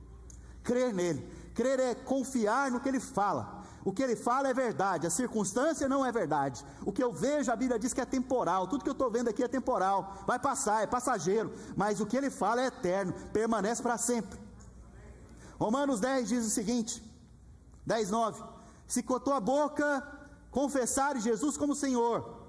[0.62, 1.22] Crer nele.
[1.54, 3.61] Crer é confiar no que ele fala.
[3.84, 6.64] O que ele fala é verdade, a circunstância não é verdade.
[6.86, 8.68] O que eu vejo, a Bíblia diz que é temporal.
[8.68, 11.52] Tudo que eu estou vendo aqui é temporal, vai passar, é passageiro.
[11.76, 14.38] Mas o que ele fala é eterno, permanece para sempre.
[15.58, 17.02] Romanos 10 diz o seguinte:
[17.84, 18.42] 10, 9:
[18.86, 20.06] Se com a tua boca
[20.50, 22.40] confessares Jesus como Senhor,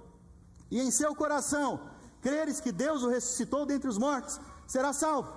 [0.70, 1.80] e em seu coração
[2.22, 5.34] creres que Deus o ressuscitou dentre os mortos, será salvo.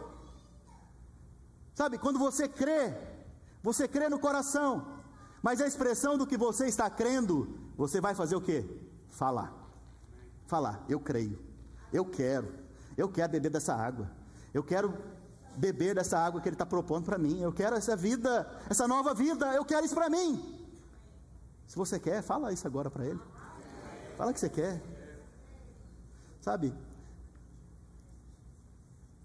[1.75, 2.95] Sabe, quando você crê,
[3.63, 4.96] você crê no coração,
[5.47, 8.69] mas a expressão do que você está crendo, você vai fazer o que?
[9.11, 9.55] Falar.
[10.45, 11.39] Falar, eu creio,
[11.93, 12.53] eu quero,
[12.97, 14.11] eu quero beber dessa água,
[14.53, 14.93] eu quero
[15.57, 19.15] beber dessa água que Ele está propondo para mim, eu quero essa vida, essa nova
[19.15, 20.67] vida, eu quero isso para mim.
[21.69, 23.21] Se você quer, fala isso agora para Ele.
[24.17, 24.83] Fala que você quer.
[26.41, 26.75] Sabe?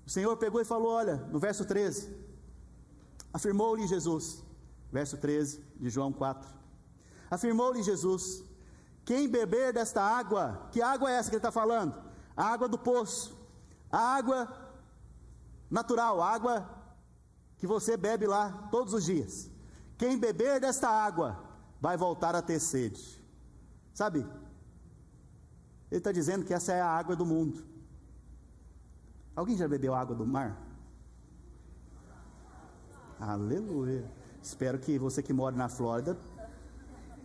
[0.05, 2.15] O Senhor pegou e falou: olha, no verso 13:
[3.33, 4.43] Afirmou-lhe Jesus,
[4.91, 6.47] verso 13 de João 4.
[7.29, 8.43] Afirmou-lhe Jesus:
[9.05, 11.95] Quem beber desta água, que água é essa que ele está falando?
[12.35, 13.37] A água do poço,
[13.91, 14.47] a água
[15.69, 16.69] natural, a água
[17.57, 19.49] que você bebe lá todos os dias.
[19.97, 21.43] Quem beber desta água
[21.79, 23.23] vai voltar a ter sede.
[23.93, 24.19] Sabe?
[25.89, 27.63] Ele está dizendo que essa é a água do mundo.
[29.35, 30.57] Alguém já bebeu água do mar?
[33.19, 34.20] Aleluia.
[34.41, 36.17] Espero que você que mora na Flórida,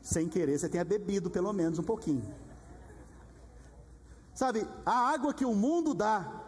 [0.02, 2.22] sem querer, você tenha bebido pelo menos um pouquinho.
[4.34, 6.44] Sabe, a água que o mundo dá,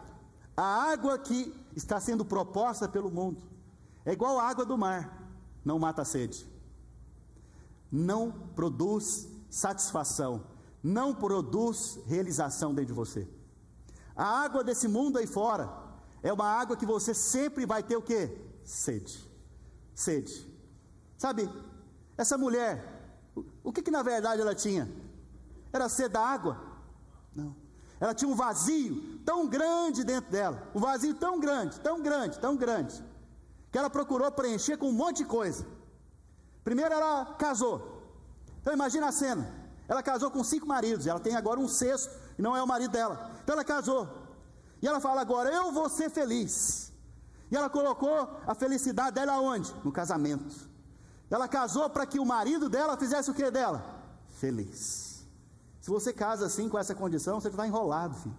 [0.55, 3.41] a água que está sendo proposta pelo mundo,
[4.05, 5.31] é igual a água do mar,
[5.65, 6.47] não mata a sede,
[7.91, 10.43] não produz satisfação,
[10.83, 13.27] não produz realização dentro de você.
[14.15, 15.69] A água desse mundo aí fora
[16.21, 18.29] é uma água que você sempre vai ter o que?
[18.63, 19.29] Sede
[19.99, 20.48] sede.
[21.19, 21.49] Sabe,
[22.17, 22.81] essa mulher,
[23.61, 24.89] o que, que na verdade ela tinha?
[25.73, 26.57] Era sede da água?
[27.35, 27.53] Não.
[27.99, 32.55] Ela tinha um vazio tão grande dentro dela, um vazio tão grande, tão grande, tão
[32.55, 33.03] grande,
[33.69, 35.67] que ela procurou preencher com um monte de coisa.
[36.63, 38.01] Primeiro ela casou.
[38.61, 39.53] Então imagina a cena.
[39.89, 42.91] Ela casou com cinco maridos, ela tem agora um sexto e não é o marido
[42.91, 43.29] dela.
[43.43, 44.07] Então ela casou.
[44.81, 46.93] E ela fala agora: "Eu vou ser feliz".
[47.51, 49.75] E ela colocou a felicidade dela onde?
[49.83, 50.68] No casamento.
[51.29, 53.83] Ela casou para que o marido dela fizesse o que dela?
[54.39, 55.27] Feliz.
[55.79, 58.35] Se você casa assim com essa condição, você está enrolado, filho.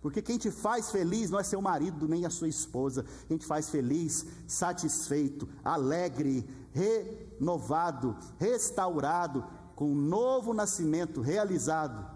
[0.00, 3.04] Porque quem te faz feliz não é seu marido nem a sua esposa.
[3.28, 12.06] Quem te faz feliz, satisfeito, alegre, re, renovado, restaurado, com um novo nascimento realizado,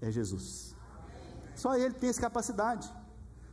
[0.00, 0.74] é Jesus.
[1.54, 2.92] Só Ele tem essa capacidade,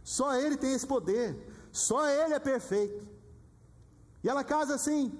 [0.03, 3.05] só Ele tem esse poder, só Ele é perfeito.
[4.23, 5.11] E ela casa assim,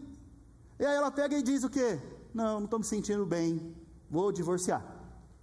[0.80, 2.00] e aí ela pega e diz o quê?
[2.34, 3.76] Não, não estou me sentindo bem,
[4.10, 4.84] vou divorciar.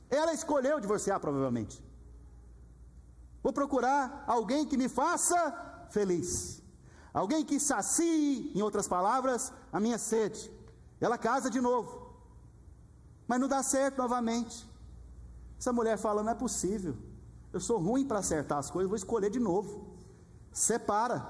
[0.08, 1.84] Ela escolheu divorciar, provavelmente.
[3.42, 6.62] Vou procurar alguém que me faça feliz.
[7.12, 10.50] Alguém que sacie, em outras palavras, a minha sede.
[11.00, 12.14] Ela casa de novo.
[13.28, 14.66] Mas não dá certo novamente.
[15.58, 16.96] Essa mulher fala: não é possível.
[17.52, 19.96] Eu sou ruim para acertar as coisas, vou escolher de novo.
[20.52, 21.26] Separa,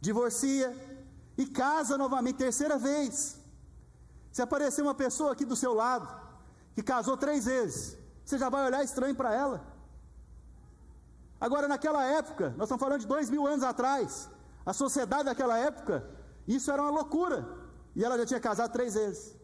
[0.00, 0.74] divorcia
[1.36, 3.38] e casa novamente, terceira vez.
[4.32, 6.08] Se aparecer uma pessoa aqui do seu lado,
[6.74, 9.64] que casou três vezes, você já vai olhar estranho para ela.
[11.40, 14.28] Agora, naquela época, nós estamos falando de dois mil anos atrás,
[14.64, 16.08] a sociedade daquela época,
[16.46, 17.46] isso era uma loucura.
[17.94, 19.34] E ela já tinha casado três vezes.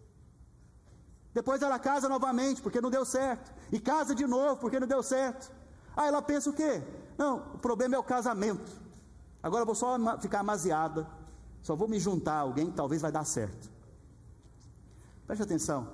[1.32, 3.52] Depois ela casa novamente, porque não deu certo.
[3.70, 5.50] E casa de novo, porque não deu certo.
[5.96, 6.82] Aí ela pensa o quê?
[7.16, 8.70] Não, o problema é o casamento.
[9.42, 11.06] Agora eu vou só ficar amaziada.
[11.62, 13.70] Só vou me juntar a alguém que talvez vai dar certo.
[15.26, 15.88] Preste atenção.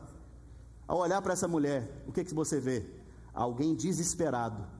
[0.86, 2.84] Ao olhar para essa mulher, o que, que você vê?
[3.34, 4.78] Alguém desesperado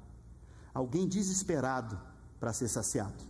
[0.79, 2.01] alguém desesperado
[2.38, 3.24] para ser saciado.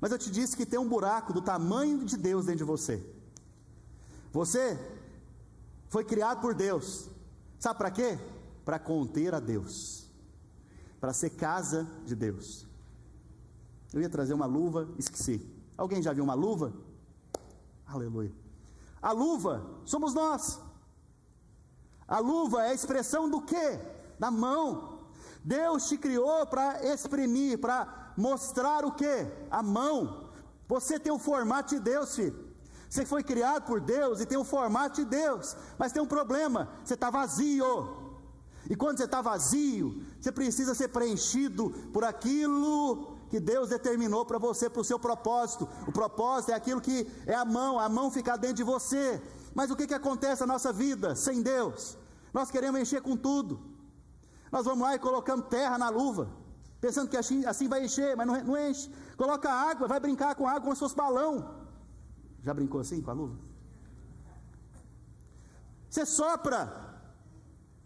[0.00, 3.04] Mas eu te disse que tem um buraco do tamanho de Deus dentro de você.
[4.32, 4.78] Você
[5.88, 7.08] foi criado por Deus.
[7.58, 8.18] Sabe para quê?
[8.64, 10.08] Para conter a Deus.
[11.00, 12.66] Para ser casa de Deus.
[13.92, 15.46] Eu ia trazer uma luva, esqueci.
[15.76, 16.72] Alguém já viu uma luva?
[17.86, 18.32] Aleluia.
[19.00, 20.60] A luva somos nós.
[22.06, 23.80] A luva é a expressão do quê?
[24.18, 25.00] Da mão.
[25.44, 29.26] Deus te criou para exprimir, para mostrar o que?
[29.50, 30.30] A mão.
[30.68, 32.52] Você tem o formato de Deus, filho.
[32.88, 36.68] Você foi criado por Deus e tem o formato de Deus, mas tem um problema:
[36.84, 38.02] você está vazio.
[38.70, 44.36] E quando você está vazio, você precisa ser preenchido por aquilo que Deus determinou para
[44.36, 45.66] você, para o seu propósito.
[45.88, 49.06] O propósito é aquilo que é a mão, a mão fica dentro de você.
[49.54, 51.96] Mas o que, que acontece na nossa vida sem Deus?
[52.30, 53.58] Nós queremos encher com tudo.
[54.54, 56.28] Nós vamos lá e colocamos terra na luva,
[56.78, 58.92] pensando que assim, assim vai encher, mas não, não enche.
[59.16, 61.32] Coloca água, vai brincar com água como se fosse balão.
[62.42, 63.38] Já brincou assim com a luva?
[65.88, 66.60] Você sopra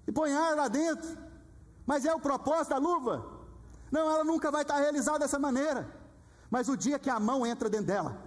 [0.09, 1.17] e põe ar lá dentro,
[1.87, 3.36] mas é o propósito da luva?
[3.91, 5.89] Não, ela nunca vai estar realizada dessa maneira.
[6.51, 8.23] Mas o dia que a mão entra dentro dela,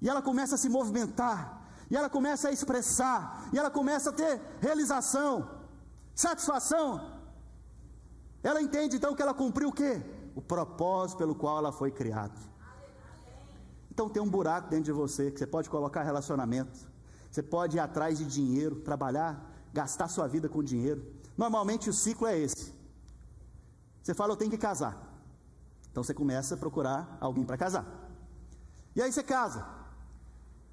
[0.00, 4.12] e ela começa a se movimentar, e ela começa a expressar, e ela começa a
[4.12, 5.48] ter realização,
[6.14, 7.20] satisfação.
[8.42, 10.02] Ela entende então que ela cumpriu o quê?
[10.34, 12.34] O propósito pelo qual ela foi criada.
[13.90, 16.90] Então tem um buraco dentro de você que você pode colocar relacionamento.
[17.30, 21.06] Você pode ir atrás de dinheiro, trabalhar, gastar sua vida com dinheiro.
[21.36, 22.81] Normalmente o ciclo é esse.
[24.02, 24.96] Você fala, eu tenho que casar.
[25.90, 27.86] Então você começa a procurar alguém para casar.
[28.96, 29.82] E aí você casa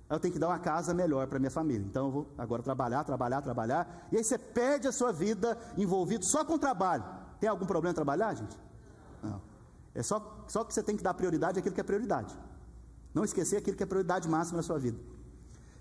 [0.09, 1.85] eu tenho que dar uma casa melhor para minha família.
[1.85, 4.07] Então eu vou agora trabalhar, trabalhar, trabalhar.
[4.11, 7.03] E aí você perde a sua vida envolvido só com o trabalho.
[7.39, 8.59] Tem algum problema em trabalhar, gente?
[9.21, 9.39] Não.
[9.93, 12.35] É só, só que você tem que dar prioridade àquilo que é prioridade.
[13.13, 14.99] Não esquecer aquilo que é prioridade máxima na sua vida.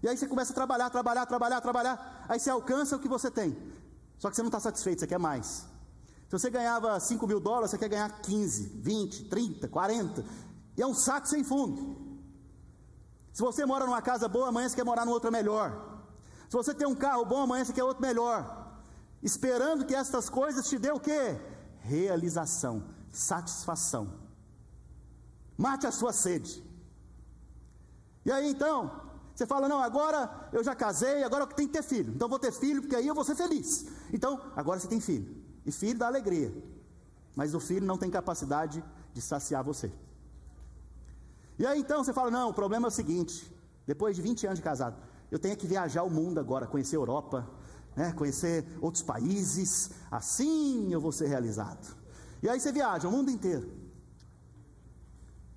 [0.03, 2.27] E aí você começa a trabalhar, trabalhar, trabalhar, trabalhar.
[2.29, 3.57] Aí você alcança o que você tem.
[4.19, 5.67] Só que você não está satisfeito, você quer mais.
[6.29, 10.25] Se você ganhava 5 mil dólares, você quer ganhar 15, 20, 30, 40.
[10.77, 11.97] E é um saco sem fundo.
[13.33, 16.03] Se você mora numa casa boa, amanhã você quer morar numa outra melhor.
[16.49, 18.79] Se você tem um carro bom, amanhã você quer outro melhor.
[19.23, 21.41] Esperando que estas coisas te dê o quê?
[21.81, 24.13] Realização, satisfação.
[25.57, 26.63] Mate a sua sede.
[28.27, 29.01] E aí então,
[29.35, 32.13] você fala: não, agora eu já casei, agora eu tenho que ter filho.
[32.13, 33.87] Então vou ter filho, porque aí eu vou ser feliz.
[34.13, 35.48] Então, agora você tem filho.
[35.69, 36.51] E filho dá alegria.
[37.37, 39.93] Mas o filho não tem capacidade de saciar você.
[41.59, 43.55] E aí então você fala: não, o problema é o seguinte:
[43.87, 44.97] depois de 20 anos de casado,
[45.31, 47.47] eu tenho que viajar o mundo agora, conhecer a Europa,
[47.95, 51.95] né, conhecer outros países, assim eu vou ser realizado.
[52.43, 53.71] E aí você viaja o mundo inteiro.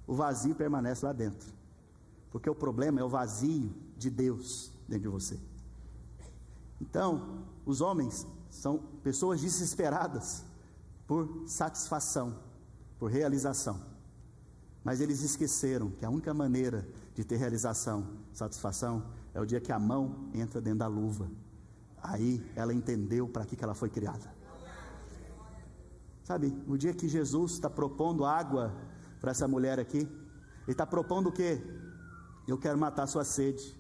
[0.06, 1.54] O vazio permanece lá dentro.
[2.32, 5.40] Porque o problema é o vazio de Deus dentro de você.
[6.82, 10.44] Então, os homens são pessoas desesperadas
[11.08, 12.38] por satisfação,
[13.00, 13.80] por realização.
[14.84, 19.72] Mas eles esqueceram que a única maneira de ter realização, satisfação, é o dia que
[19.72, 21.32] a mão entra dentro da luva.
[22.04, 24.34] Aí ela entendeu para que, que ela foi criada.
[26.24, 28.74] Sabe, o dia que Jesus está propondo água
[29.20, 31.62] para essa mulher aqui, ele está propondo o quê?
[32.48, 33.78] Eu quero matar sua sede.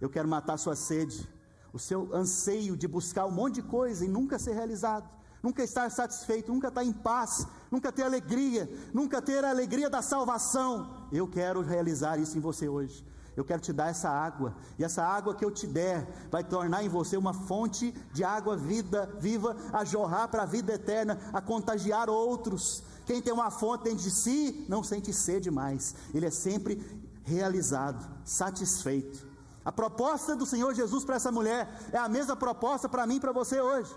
[0.00, 1.28] Eu quero matar sua sede.
[1.72, 5.08] O seu anseio de buscar um monte de coisa e nunca ser realizado.
[5.42, 10.02] Nunca estar satisfeito, nunca estar em paz, nunca ter alegria, nunca ter a alegria da
[10.02, 11.08] salvação.
[11.10, 13.04] Eu quero realizar isso em você hoje.
[13.36, 16.84] Eu quero te dar essa água, e essa água que eu te der vai tornar
[16.84, 21.40] em você uma fonte de água vida, viva, a jorrar para a vida eterna, a
[21.40, 22.82] contagiar outros.
[23.06, 26.84] Quem tem uma fonte dentro de si não sente sede mais, ele é sempre
[27.24, 29.29] realizado, satisfeito.
[29.64, 33.20] A proposta do Senhor Jesus para essa mulher é a mesma proposta para mim e
[33.20, 33.94] para você hoje.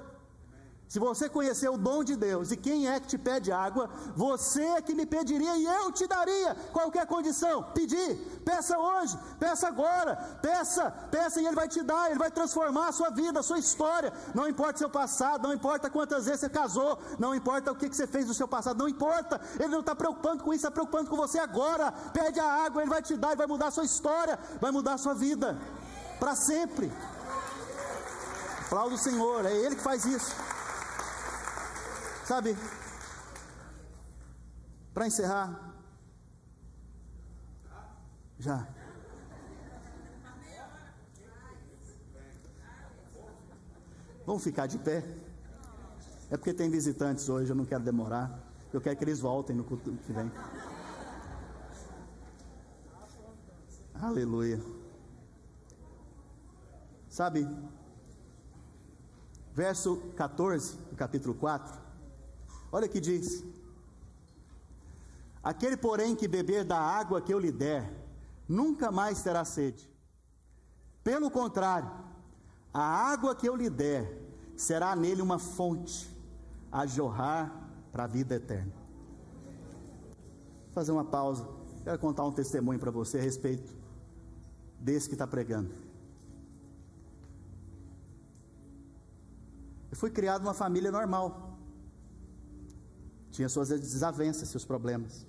[0.88, 4.62] Se você conhecer o dom de Deus e quem é que te pede água, você
[4.62, 7.64] é que me pediria e eu te daria qualquer condição.
[7.74, 8.16] Pedir,
[8.46, 12.92] peça hoje, peça agora, peça, peça e Ele vai te dar, Ele vai transformar a
[12.92, 14.14] sua vida, a sua história.
[14.36, 17.88] Não importa o seu passado, não importa quantas vezes você casou, não importa o que,
[17.88, 19.42] você fez no seu passado, não importa.
[19.60, 21.92] Ele não está preocupando com isso, está preocupando com você agora.
[21.92, 24.94] Pede a água, Ele vai te dar, Ele vai mudar a sua história, vai mudar
[24.94, 25.58] a sua vida
[26.20, 26.92] para sempre.
[28.66, 30.53] Aplauda o Senhor, é Ele que faz isso.
[32.26, 32.56] Sabe,
[34.94, 35.74] para encerrar,
[38.40, 38.66] já.
[44.26, 45.04] Vamos ficar de pé?
[46.32, 48.40] É porque tem visitantes hoje, eu não quero demorar.
[48.72, 50.32] Eu quero que eles voltem no culto que vem.
[54.02, 54.62] Aleluia.
[57.10, 57.48] Sabe,
[59.54, 61.83] verso 14, do capítulo 4.
[62.76, 63.46] Olha que diz:
[65.44, 67.94] Aquele, porém, que beber da água que eu lhe der,
[68.50, 69.88] nunca mais terá sede.
[71.04, 71.92] Pelo contrário,
[72.74, 74.20] a água que eu lhe der
[74.58, 76.10] será nele uma fonte
[76.72, 77.54] a jorrar
[77.92, 78.74] para a vida eterna.
[80.66, 81.48] Vou fazer uma pausa.
[81.84, 83.72] Quero contar um testemunho para você a respeito
[84.80, 85.72] desse que está pregando.
[89.92, 91.53] Eu fui criado numa família normal
[93.34, 95.26] tinha suas desavenças, seus problemas.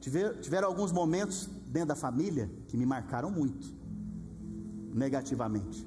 [0.00, 3.72] Tiver, tiveram alguns momentos dentro da família que me marcaram muito,
[4.92, 5.86] negativamente.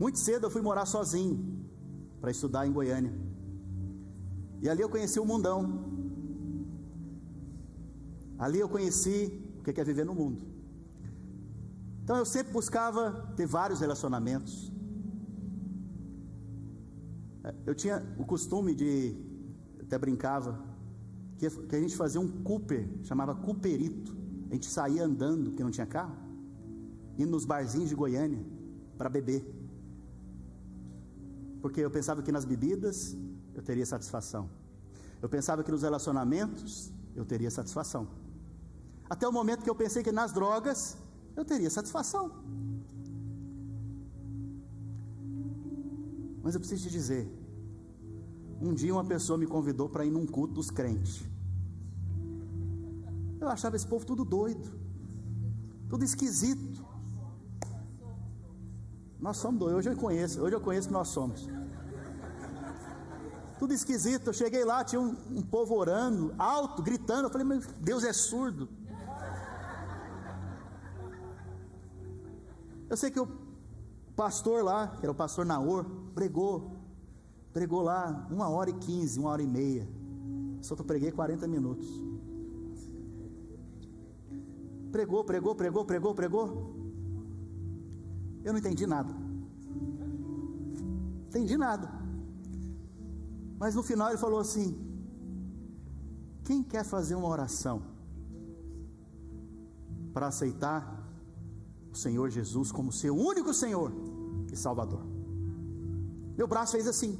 [0.00, 1.36] Muito cedo eu fui morar sozinho
[2.22, 3.12] para estudar em Goiânia.
[4.62, 5.84] E ali eu conheci o mundão.
[8.38, 10.40] Ali eu conheci o que é viver no mundo.
[12.02, 14.73] Então eu sempre buscava ter vários relacionamentos.
[17.66, 19.14] Eu tinha o costume de,
[19.80, 20.58] até brincava,
[21.38, 24.16] que, que a gente fazia um Cooper, chamava Cooperito.
[24.50, 26.16] A gente saía andando, que não tinha carro,
[27.18, 28.44] indo nos barzinhos de Goiânia
[28.96, 29.44] para beber.
[31.60, 33.16] Porque eu pensava que nas bebidas
[33.54, 34.48] eu teria satisfação.
[35.20, 38.08] Eu pensava que nos relacionamentos eu teria satisfação.
[39.08, 40.96] Até o momento que eu pensei que nas drogas
[41.36, 42.30] eu teria satisfação.
[46.44, 47.26] Mas eu preciso te dizer:
[48.60, 51.24] um dia uma pessoa me convidou para ir num culto dos crentes.
[53.40, 54.70] Eu achava esse povo tudo doido,
[55.88, 56.84] tudo esquisito.
[59.18, 61.48] Nós somos doidos, hoje eu conheço, hoje eu conheço que nós somos.
[63.58, 67.26] Tudo esquisito, eu cheguei lá, tinha um, um povo orando, alto, gritando.
[67.26, 68.68] Eu falei, meu Deus é surdo.
[72.90, 73.43] Eu sei que o
[74.16, 75.84] pastor lá, que era o pastor Naor,
[76.14, 76.72] pregou.
[77.52, 79.88] Pregou lá uma hora e quinze, uma hora e meia.
[80.60, 81.86] Só eu preguei 40 minutos.
[84.90, 86.74] Pregou, pregou, pregou, pregou, pregou.
[88.44, 89.14] Eu não entendi nada.
[91.28, 91.90] Entendi nada.
[93.58, 94.76] Mas no final ele falou assim:
[96.44, 97.82] Quem quer fazer uma oração
[100.12, 101.04] para aceitar
[101.90, 103.92] o Senhor Jesus como seu único Senhor
[104.56, 105.00] Salvador.
[106.36, 107.18] Meu braço fez assim.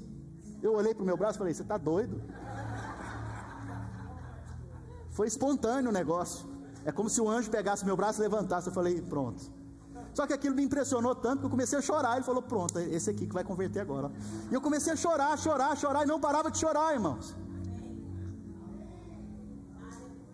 [0.62, 2.22] Eu olhei para o meu braço e falei: Você está doido?
[5.10, 6.48] Foi espontâneo o negócio.
[6.84, 8.68] É como se o anjo pegasse meu braço e levantasse.
[8.68, 9.42] Eu falei: Pronto.
[10.12, 12.16] Só que aquilo me impressionou tanto que eu comecei a chorar.
[12.16, 14.10] Ele falou: Pronto, é esse aqui que vai converter agora.
[14.50, 17.34] E eu comecei a chorar, chorar, chorar e não parava de chorar, irmãos.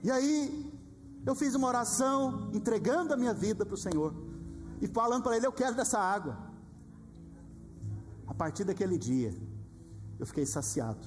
[0.02, 0.72] E aí,
[1.26, 4.14] eu fiz uma oração entregando a minha vida para o Senhor
[4.80, 6.49] e falando para ele: Eu quero dessa água.
[8.40, 9.34] Partir daquele dia,
[10.18, 11.06] eu fiquei saciado.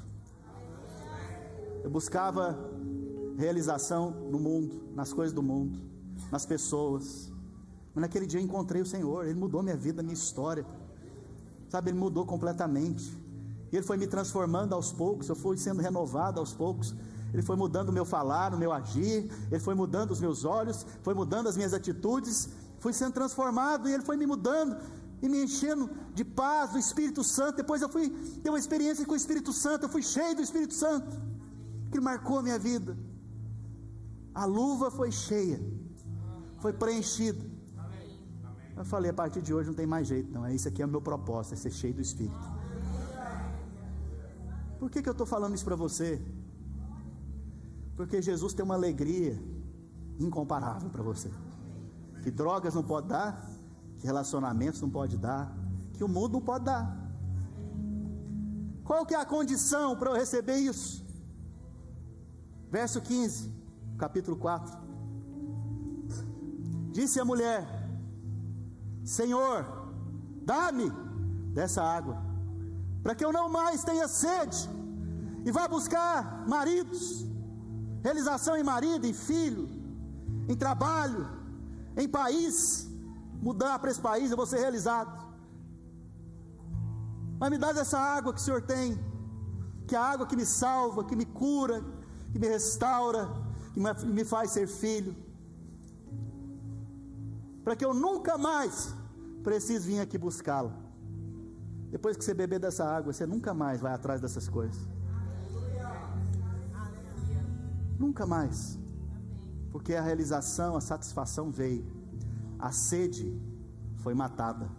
[1.84, 2.56] Eu buscava
[3.36, 5.80] realização no mundo, nas coisas do mundo,
[6.32, 7.32] nas pessoas.
[7.92, 10.64] Mas naquele dia eu encontrei o Senhor, Ele mudou minha vida, minha história.
[11.70, 13.12] Sabe, Ele mudou completamente.
[13.72, 16.94] Ele foi me transformando aos poucos, eu fui sendo renovado aos poucos.
[17.34, 20.86] Ele foi mudando o meu falar, o meu agir, Ele foi mudando os meus olhos,
[21.02, 24.78] foi mudando as minhas atitudes, fui sendo transformado e Ele foi me mudando
[25.24, 27.56] e me enchendo de paz do Espírito Santo.
[27.56, 28.10] Depois eu fui
[28.44, 31.18] ter uma experiência com o Espírito Santo, eu fui cheio do Espírito Santo,
[31.90, 32.98] que marcou a minha vida.
[34.36, 35.62] A luva foi cheia,
[36.60, 37.54] foi preenchida.
[38.76, 40.46] Eu falei, a partir de hoje não tem mais jeito, não.
[40.46, 42.52] É isso aqui é o meu propósito, é ser cheio do Espírito.
[44.78, 46.22] Por que, que eu estou falando isso para você?
[47.96, 49.42] Porque Jesus tem uma alegria
[50.20, 51.32] incomparável para você.
[52.24, 53.53] Que drogas não pode dar,
[54.04, 55.56] que relacionamentos não pode dar,
[55.94, 56.86] que o mundo não pode dar.
[58.84, 61.06] Qual que é a condição para eu receber isso?
[62.70, 63.50] Verso 15,
[63.98, 64.78] capítulo 4.
[66.92, 67.66] Disse a mulher:
[69.06, 69.66] Senhor,
[70.44, 70.92] dá-me
[71.54, 72.22] dessa água,
[73.02, 74.70] para que eu não mais tenha sede,
[75.46, 77.26] e vá buscar maridos
[78.02, 79.70] realização em marido, em filho,
[80.50, 81.26] em trabalho,
[81.96, 82.90] em país,
[83.48, 85.14] mudar para esse país, eu vou ser realizado.
[87.40, 88.88] Mas me dá essa água que o Senhor tem,
[89.88, 91.78] que é a água que me salva, que me cura,
[92.32, 93.24] que me restaura,
[93.74, 93.80] que
[94.20, 95.14] me faz ser filho,
[97.64, 98.94] para que eu nunca mais
[99.44, 100.74] precise vir aqui buscá-la.
[101.92, 104.82] Depois que você beber dessa água, você nunca mais vai atrás dessas coisas.
[108.00, 108.80] Nunca mais.
[109.72, 112.03] Porque a realização, a satisfação veio.
[112.64, 113.38] A sede
[113.98, 114.70] foi matada.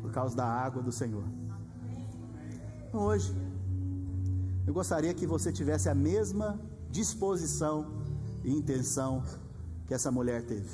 [0.00, 1.22] Por causa da água do Senhor.
[2.88, 3.30] Então, hoje,
[4.66, 6.58] eu gostaria que você tivesse a mesma
[6.90, 7.92] disposição
[8.42, 9.22] e intenção
[9.86, 10.70] que essa mulher teve.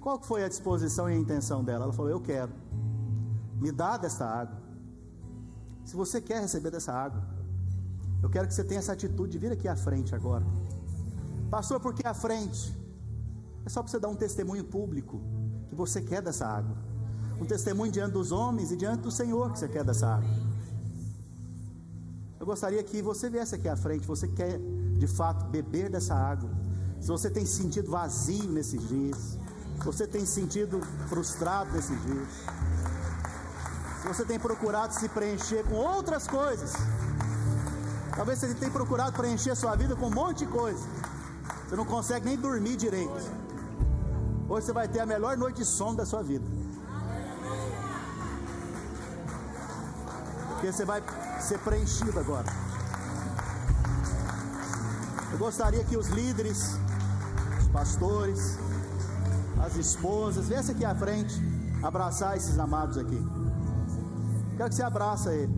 [0.00, 1.86] Qual foi a disposição e a intenção dela?
[1.86, 2.52] Ela falou: Eu quero,
[3.56, 4.62] me dá dessa água.
[5.84, 7.20] Se você quer receber dessa água,
[8.22, 10.46] eu quero que você tenha essa atitude de vir aqui à frente agora.
[11.50, 12.78] Pastor, por que à frente?
[13.64, 15.20] É só para você dar um testemunho público
[15.68, 16.76] que você quer dessa água.
[17.40, 20.30] Um testemunho diante dos homens e diante do Senhor que você quer dessa água.
[22.38, 24.58] Eu gostaria que você viesse aqui à frente, você quer
[24.98, 26.50] de fato beber dessa água.
[27.00, 29.38] Se você tem sentido vazio nesses dias,
[29.78, 32.28] se você tem sentido frustrado nesses dias,
[34.02, 36.72] se você tem procurado se preencher com outras coisas,
[38.20, 40.86] Talvez você tenha procurado preencher sua vida com um monte de coisa.
[41.66, 43.10] Você não consegue nem dormir direito.
[44.50, 46.44] Hoje você vai ter a melhor noite de sono da sua vida.
[50.48, 51.00] Porque você vai
[51.38, 52.46] ser preenchido agora.
[55.30, 56.76] Eu gostaria que os líderes,
[57.60, 58.58] os pastores,
[59.64, 61.32] as esposas, viessem aqui à frente,
[61.80, 63.22] abraçar esses amados aqui.
[64.56, 65.54] Quero que você abraça ele.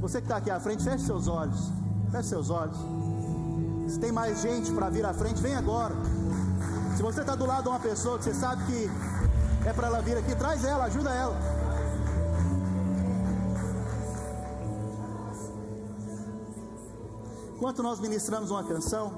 [0.00, 1.70] Você que está aqui à frente, feche seus olhos.
[2.10, 2.76] Feche seus olhos.
[3.86, 5.94] Se tem mais gente para vir à frente, vem agora.
[6.96, 8.90] Se você está do lado de uma pessoa que você sabe que
[9.68, 11.36] é para ela vir aqui, traz ela, ajuda ela.
[17.56, 19.12] Enquanto nós ministramos uma canção,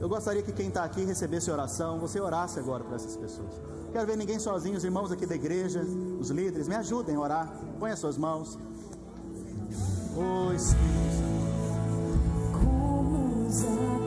[0.00, 3.60] eu gostaria que quem está aqui recebesse oração, você orasse agora para essas pessoas.
[3.92, 5.82] Quero ver ninguém sozinho, os irmãos aqui da igreja,
[6.20, 7.52] os líderes, me ajudem a orar.
[7.78, 8.58] Põe as suas mãos.
[10.16, 11.18] Oh Espírito.
[12.52, 13.97] Como Zaqueu.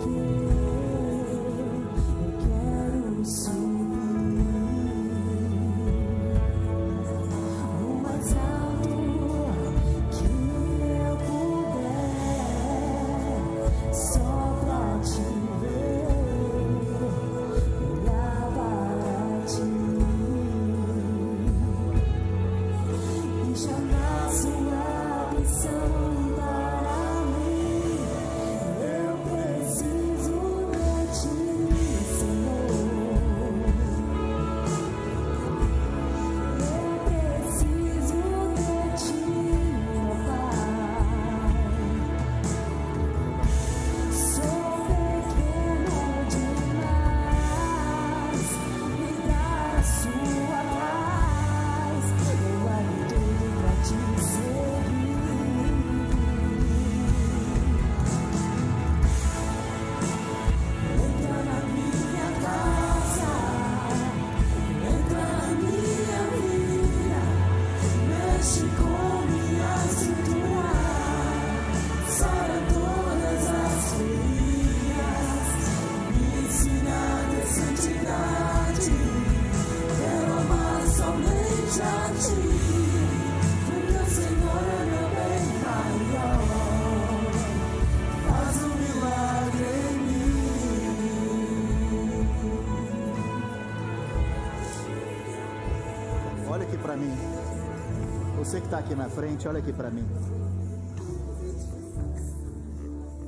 [99.12, 100.06] Frente, olha aqui para mim.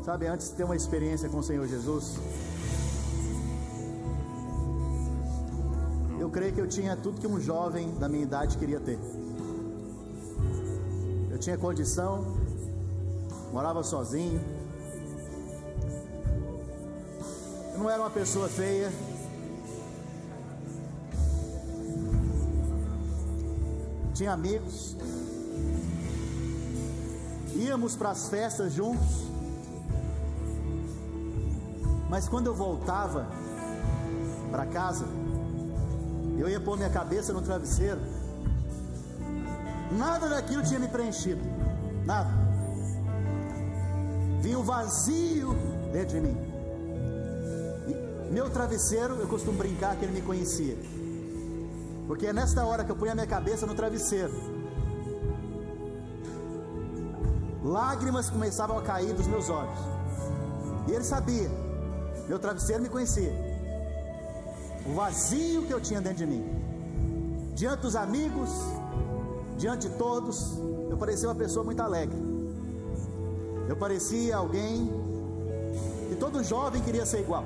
[0.04, 2.18] Sabe, antes de ter uma experiência com o Senhor Jesus,
[6.20, 9.00] eu creio que eu tinha tudo que um jovem da minha idade queria ter.
[11.32, 12.36] Eu tinha condição,
[13.52, 14.42] morava sozinho.
[17.74, 18.92] Eu não era uma pessoa feia.
[24.14, 24.96] Tinha amigos.
[27.64, 29.32] Íamos para as festas juntos.
[32.10, 33.28] Mas quando eu voltava
[34.52, 35.06] para casa,
[36.38, 38.02] eu ia pôr minha cabeça no travesseiro.
[39.98, 41.42] Nada daquilo tinha me preenchido.
[42.06, 42.30] Nada.
[44.42, 45.56] Vinha o vazio
[45.94, 46.38] dentro de mim.
[47.88, 50.78] E meu travesseiro, eu costumo brincar que ele me conhecia.
[52.08, 54.63] Porque é nesta hora que eu ponho a minha cabeça no travesseiro.
[57.74, 59.80] Lágrimas começavam a cair dos meus olhos.
[60.88, 61.50] E ele sabia
[62.28, 63.34] meu travesseiro me conhecia.
[64.86, 66.44] O vazio que eu tinha dentro de mim.
[67.56, 68.50] Diante dos amigos,
[69.58, 70.58] diante de todos,
[70.90, 72.16] eu parecia uma pessoa muito alegre.
[73.68, 74.88] Eu parecia alguém
[76.10, 77.44] que todo jovem queria ser igual.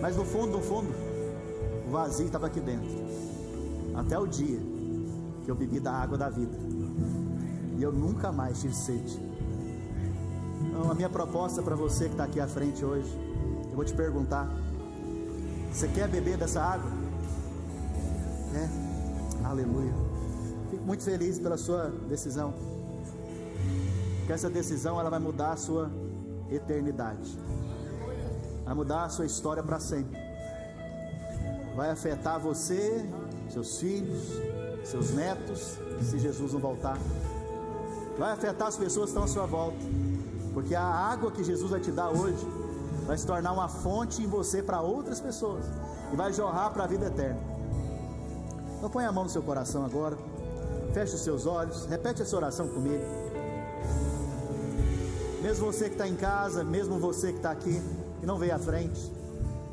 [0.00, 0.92] Mas no fundo, no fundo,
[1.88, 2.88] o vazio estava aqui dentro.
[3.94, 4.60] Até o dia
[5.44, 6.83] que eu bebi da água da vida.
[7.84, 9.20] Eu nunca mais tive sede.
[10.62, 13.14] Então, a minha proposta para você que está aqui à frente hoje,
[13.68, 14.48] eu vou te perguntar:
[15.70, 16.90] você quer beber dessa água?
[18.54, 19.46] É?
[19.46, 19.92] Aleluia.
[20.70, 22.54] Fico muito feliz pela sua decisão.
[24.20, 25.90] Porque essa decisão ela vai mudar a sua
[26.50, 27.38] eternidade.
[28.64, 30.18] Vai mudar a sua história para sempre.
[31.76, 33.04] Vai afetar você,
[33.50, 34.40] seus filhos,
[34.84, 36.96] seus netos, se Jesus não voltar.
[38.18, 39.78] Vai afetar as pessoas que estão à sua volta.
[40.52, 42.46] Porque a água que Jesus vai te dar hoje
[43.06, 45.64] vai se tornar uma fonte em você para outras pessoas
[46.12, 47.40] e vai jorrar para a vida eterna.
[48.78, 50.16] Então põe a mão no seu coração agora,
[50.92, 53.04] feche os seus olhos, repete essa oração comigo.
[55.42, 57.82] Mesmo você que está em casa, mesmo você que está aqui,
[58.20, 59.12] que não veio à frente,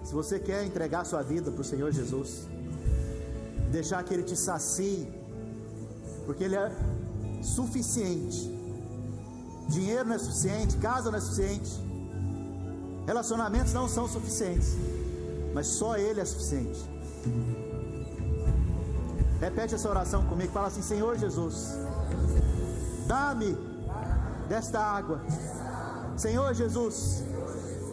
[0.03, 2.47] se você quer entregar sua vida para o Senhor Jesus,
[3.71, 5.07] deixar que Ele te sacie,
[6.25, 6.71] porque Ele é
[7.41, 8.61] suficiente
[9.71, 11.71] Dinheiro não é suficiente, casa não é suficiente,
[13.07, 14.75] relacionamentos não são suficientes,
[15.53, 16.83] mas só Ele é suficiente.
[19.39, 21.69] Repete essa oração comigo, fala assim: Senhor Jesus,
[23.07, 23.57] dá-me
[24.49, 25.21] desta água.
[26.17, 27.23] Senhor Jesus,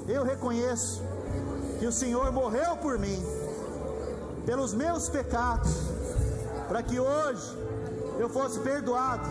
[0.08, 1.00] eu reconheço
[1.78, 3.22] que o Senhor morreu por mim,
[4.44, 5.70] pelos meus pecados,
[6.66, 7.56] para que hoje
[8.18, 9.28] eu fosse perdoado,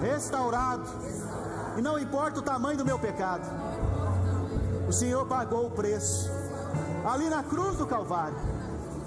[0.00, 0.88] restaurado
[1.76, 3.48] e não importa o tamanho do meu pecado,
[4.88, 6.30] o Senhor pagou o preço,
[7.04, 8.36] ali na cruz do Calvário.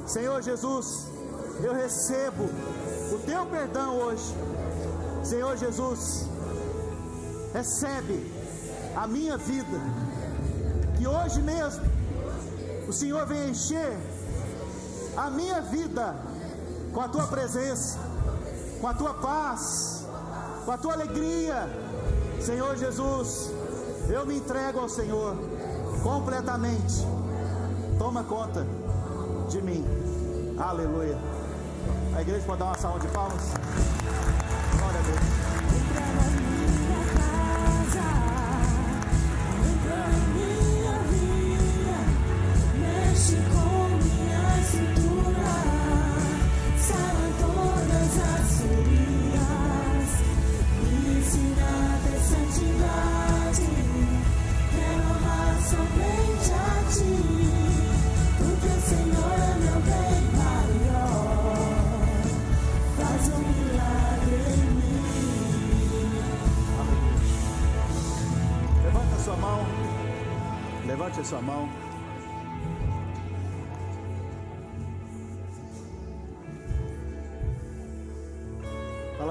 [0.05, 1.07] Senhor Jesus,
[1.61, 2.45] eu recebo
[3.13, 4.35] o teu perdão hoje.
[5.23, 6.25] Senhor Jesus,
[7.53, 8.33] recebe
[8.95, 9.79] a minha vida,
[10.97, 11.83] que hoje mesmo
[12.87, 13.97] o Senhor vem encher
[15.15, 16.15] a minha vida
[16.93, 17.99] com a tua presença,
[18.79, 20.05] com a tua paz,
[20.65, 21.67] com a tua alegria
[22.41, 23.51] Senhor Jesus,
[24.09, 25.35] eu me entrego ao Senhor
[26.01, 27.05] completamente.
[27.97, 28.65] Toma conta
[29.49, 29.83] de mim.
[30.57, 31.17] Aleluia.
[32.15, 33.51] A igreja pode dar uma salva de palmas?
[34.79, 35.56] Glória a Deus.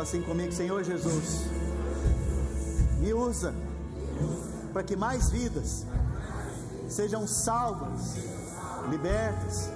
[0.06, 1.46] Assim comigo, Senhor Jesus.
[3.00, 3.52] Me usa
[4.72, 5.84] para que mais vidas
[6.88, 8.14] sejam salvas,
[8.88, 9.68] libertas,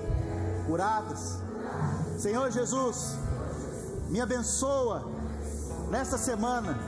[0.69, 1.39] curadas.
[2.17, 3.17] Senhor Jesus,
[4.09, 5.05] me abençoa
[5.91, 6.79] nesta semana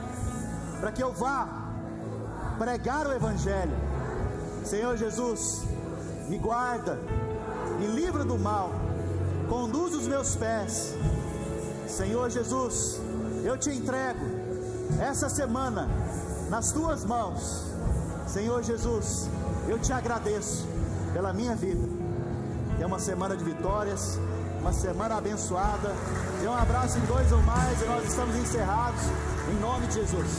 [0.79, 1.73] para que eu vá
[2.57, 3.75] pregar o Evangelho
[4.63, 5.63] Senhor Jesus,
[6.29, 6.97] me guarda,
[7.77, 8.71] me livra do mal,
[9.49, 10.95] conduz os meus pés.
[11.85, 13.01] Senhor Jesus,
[13.43, 14.25] eu te entrego
[14.99, 15.87] essa semana
[16.49, 17.65] nas tuas mãos.
[18.27, 19.29] Senhor Jesus,
[19.67, 20.65] eu te agradeço
[21.11, 21.87] pela minha vida.
[22.79, 24.17] É uma semana de vitórias,
[24.59, 25.93] uma semana abençoada.
[26.41, 29.01] Dê um abraço em dois ou mais e nós estamos encerrados
[29.51, 30.29] em nome de Jesus.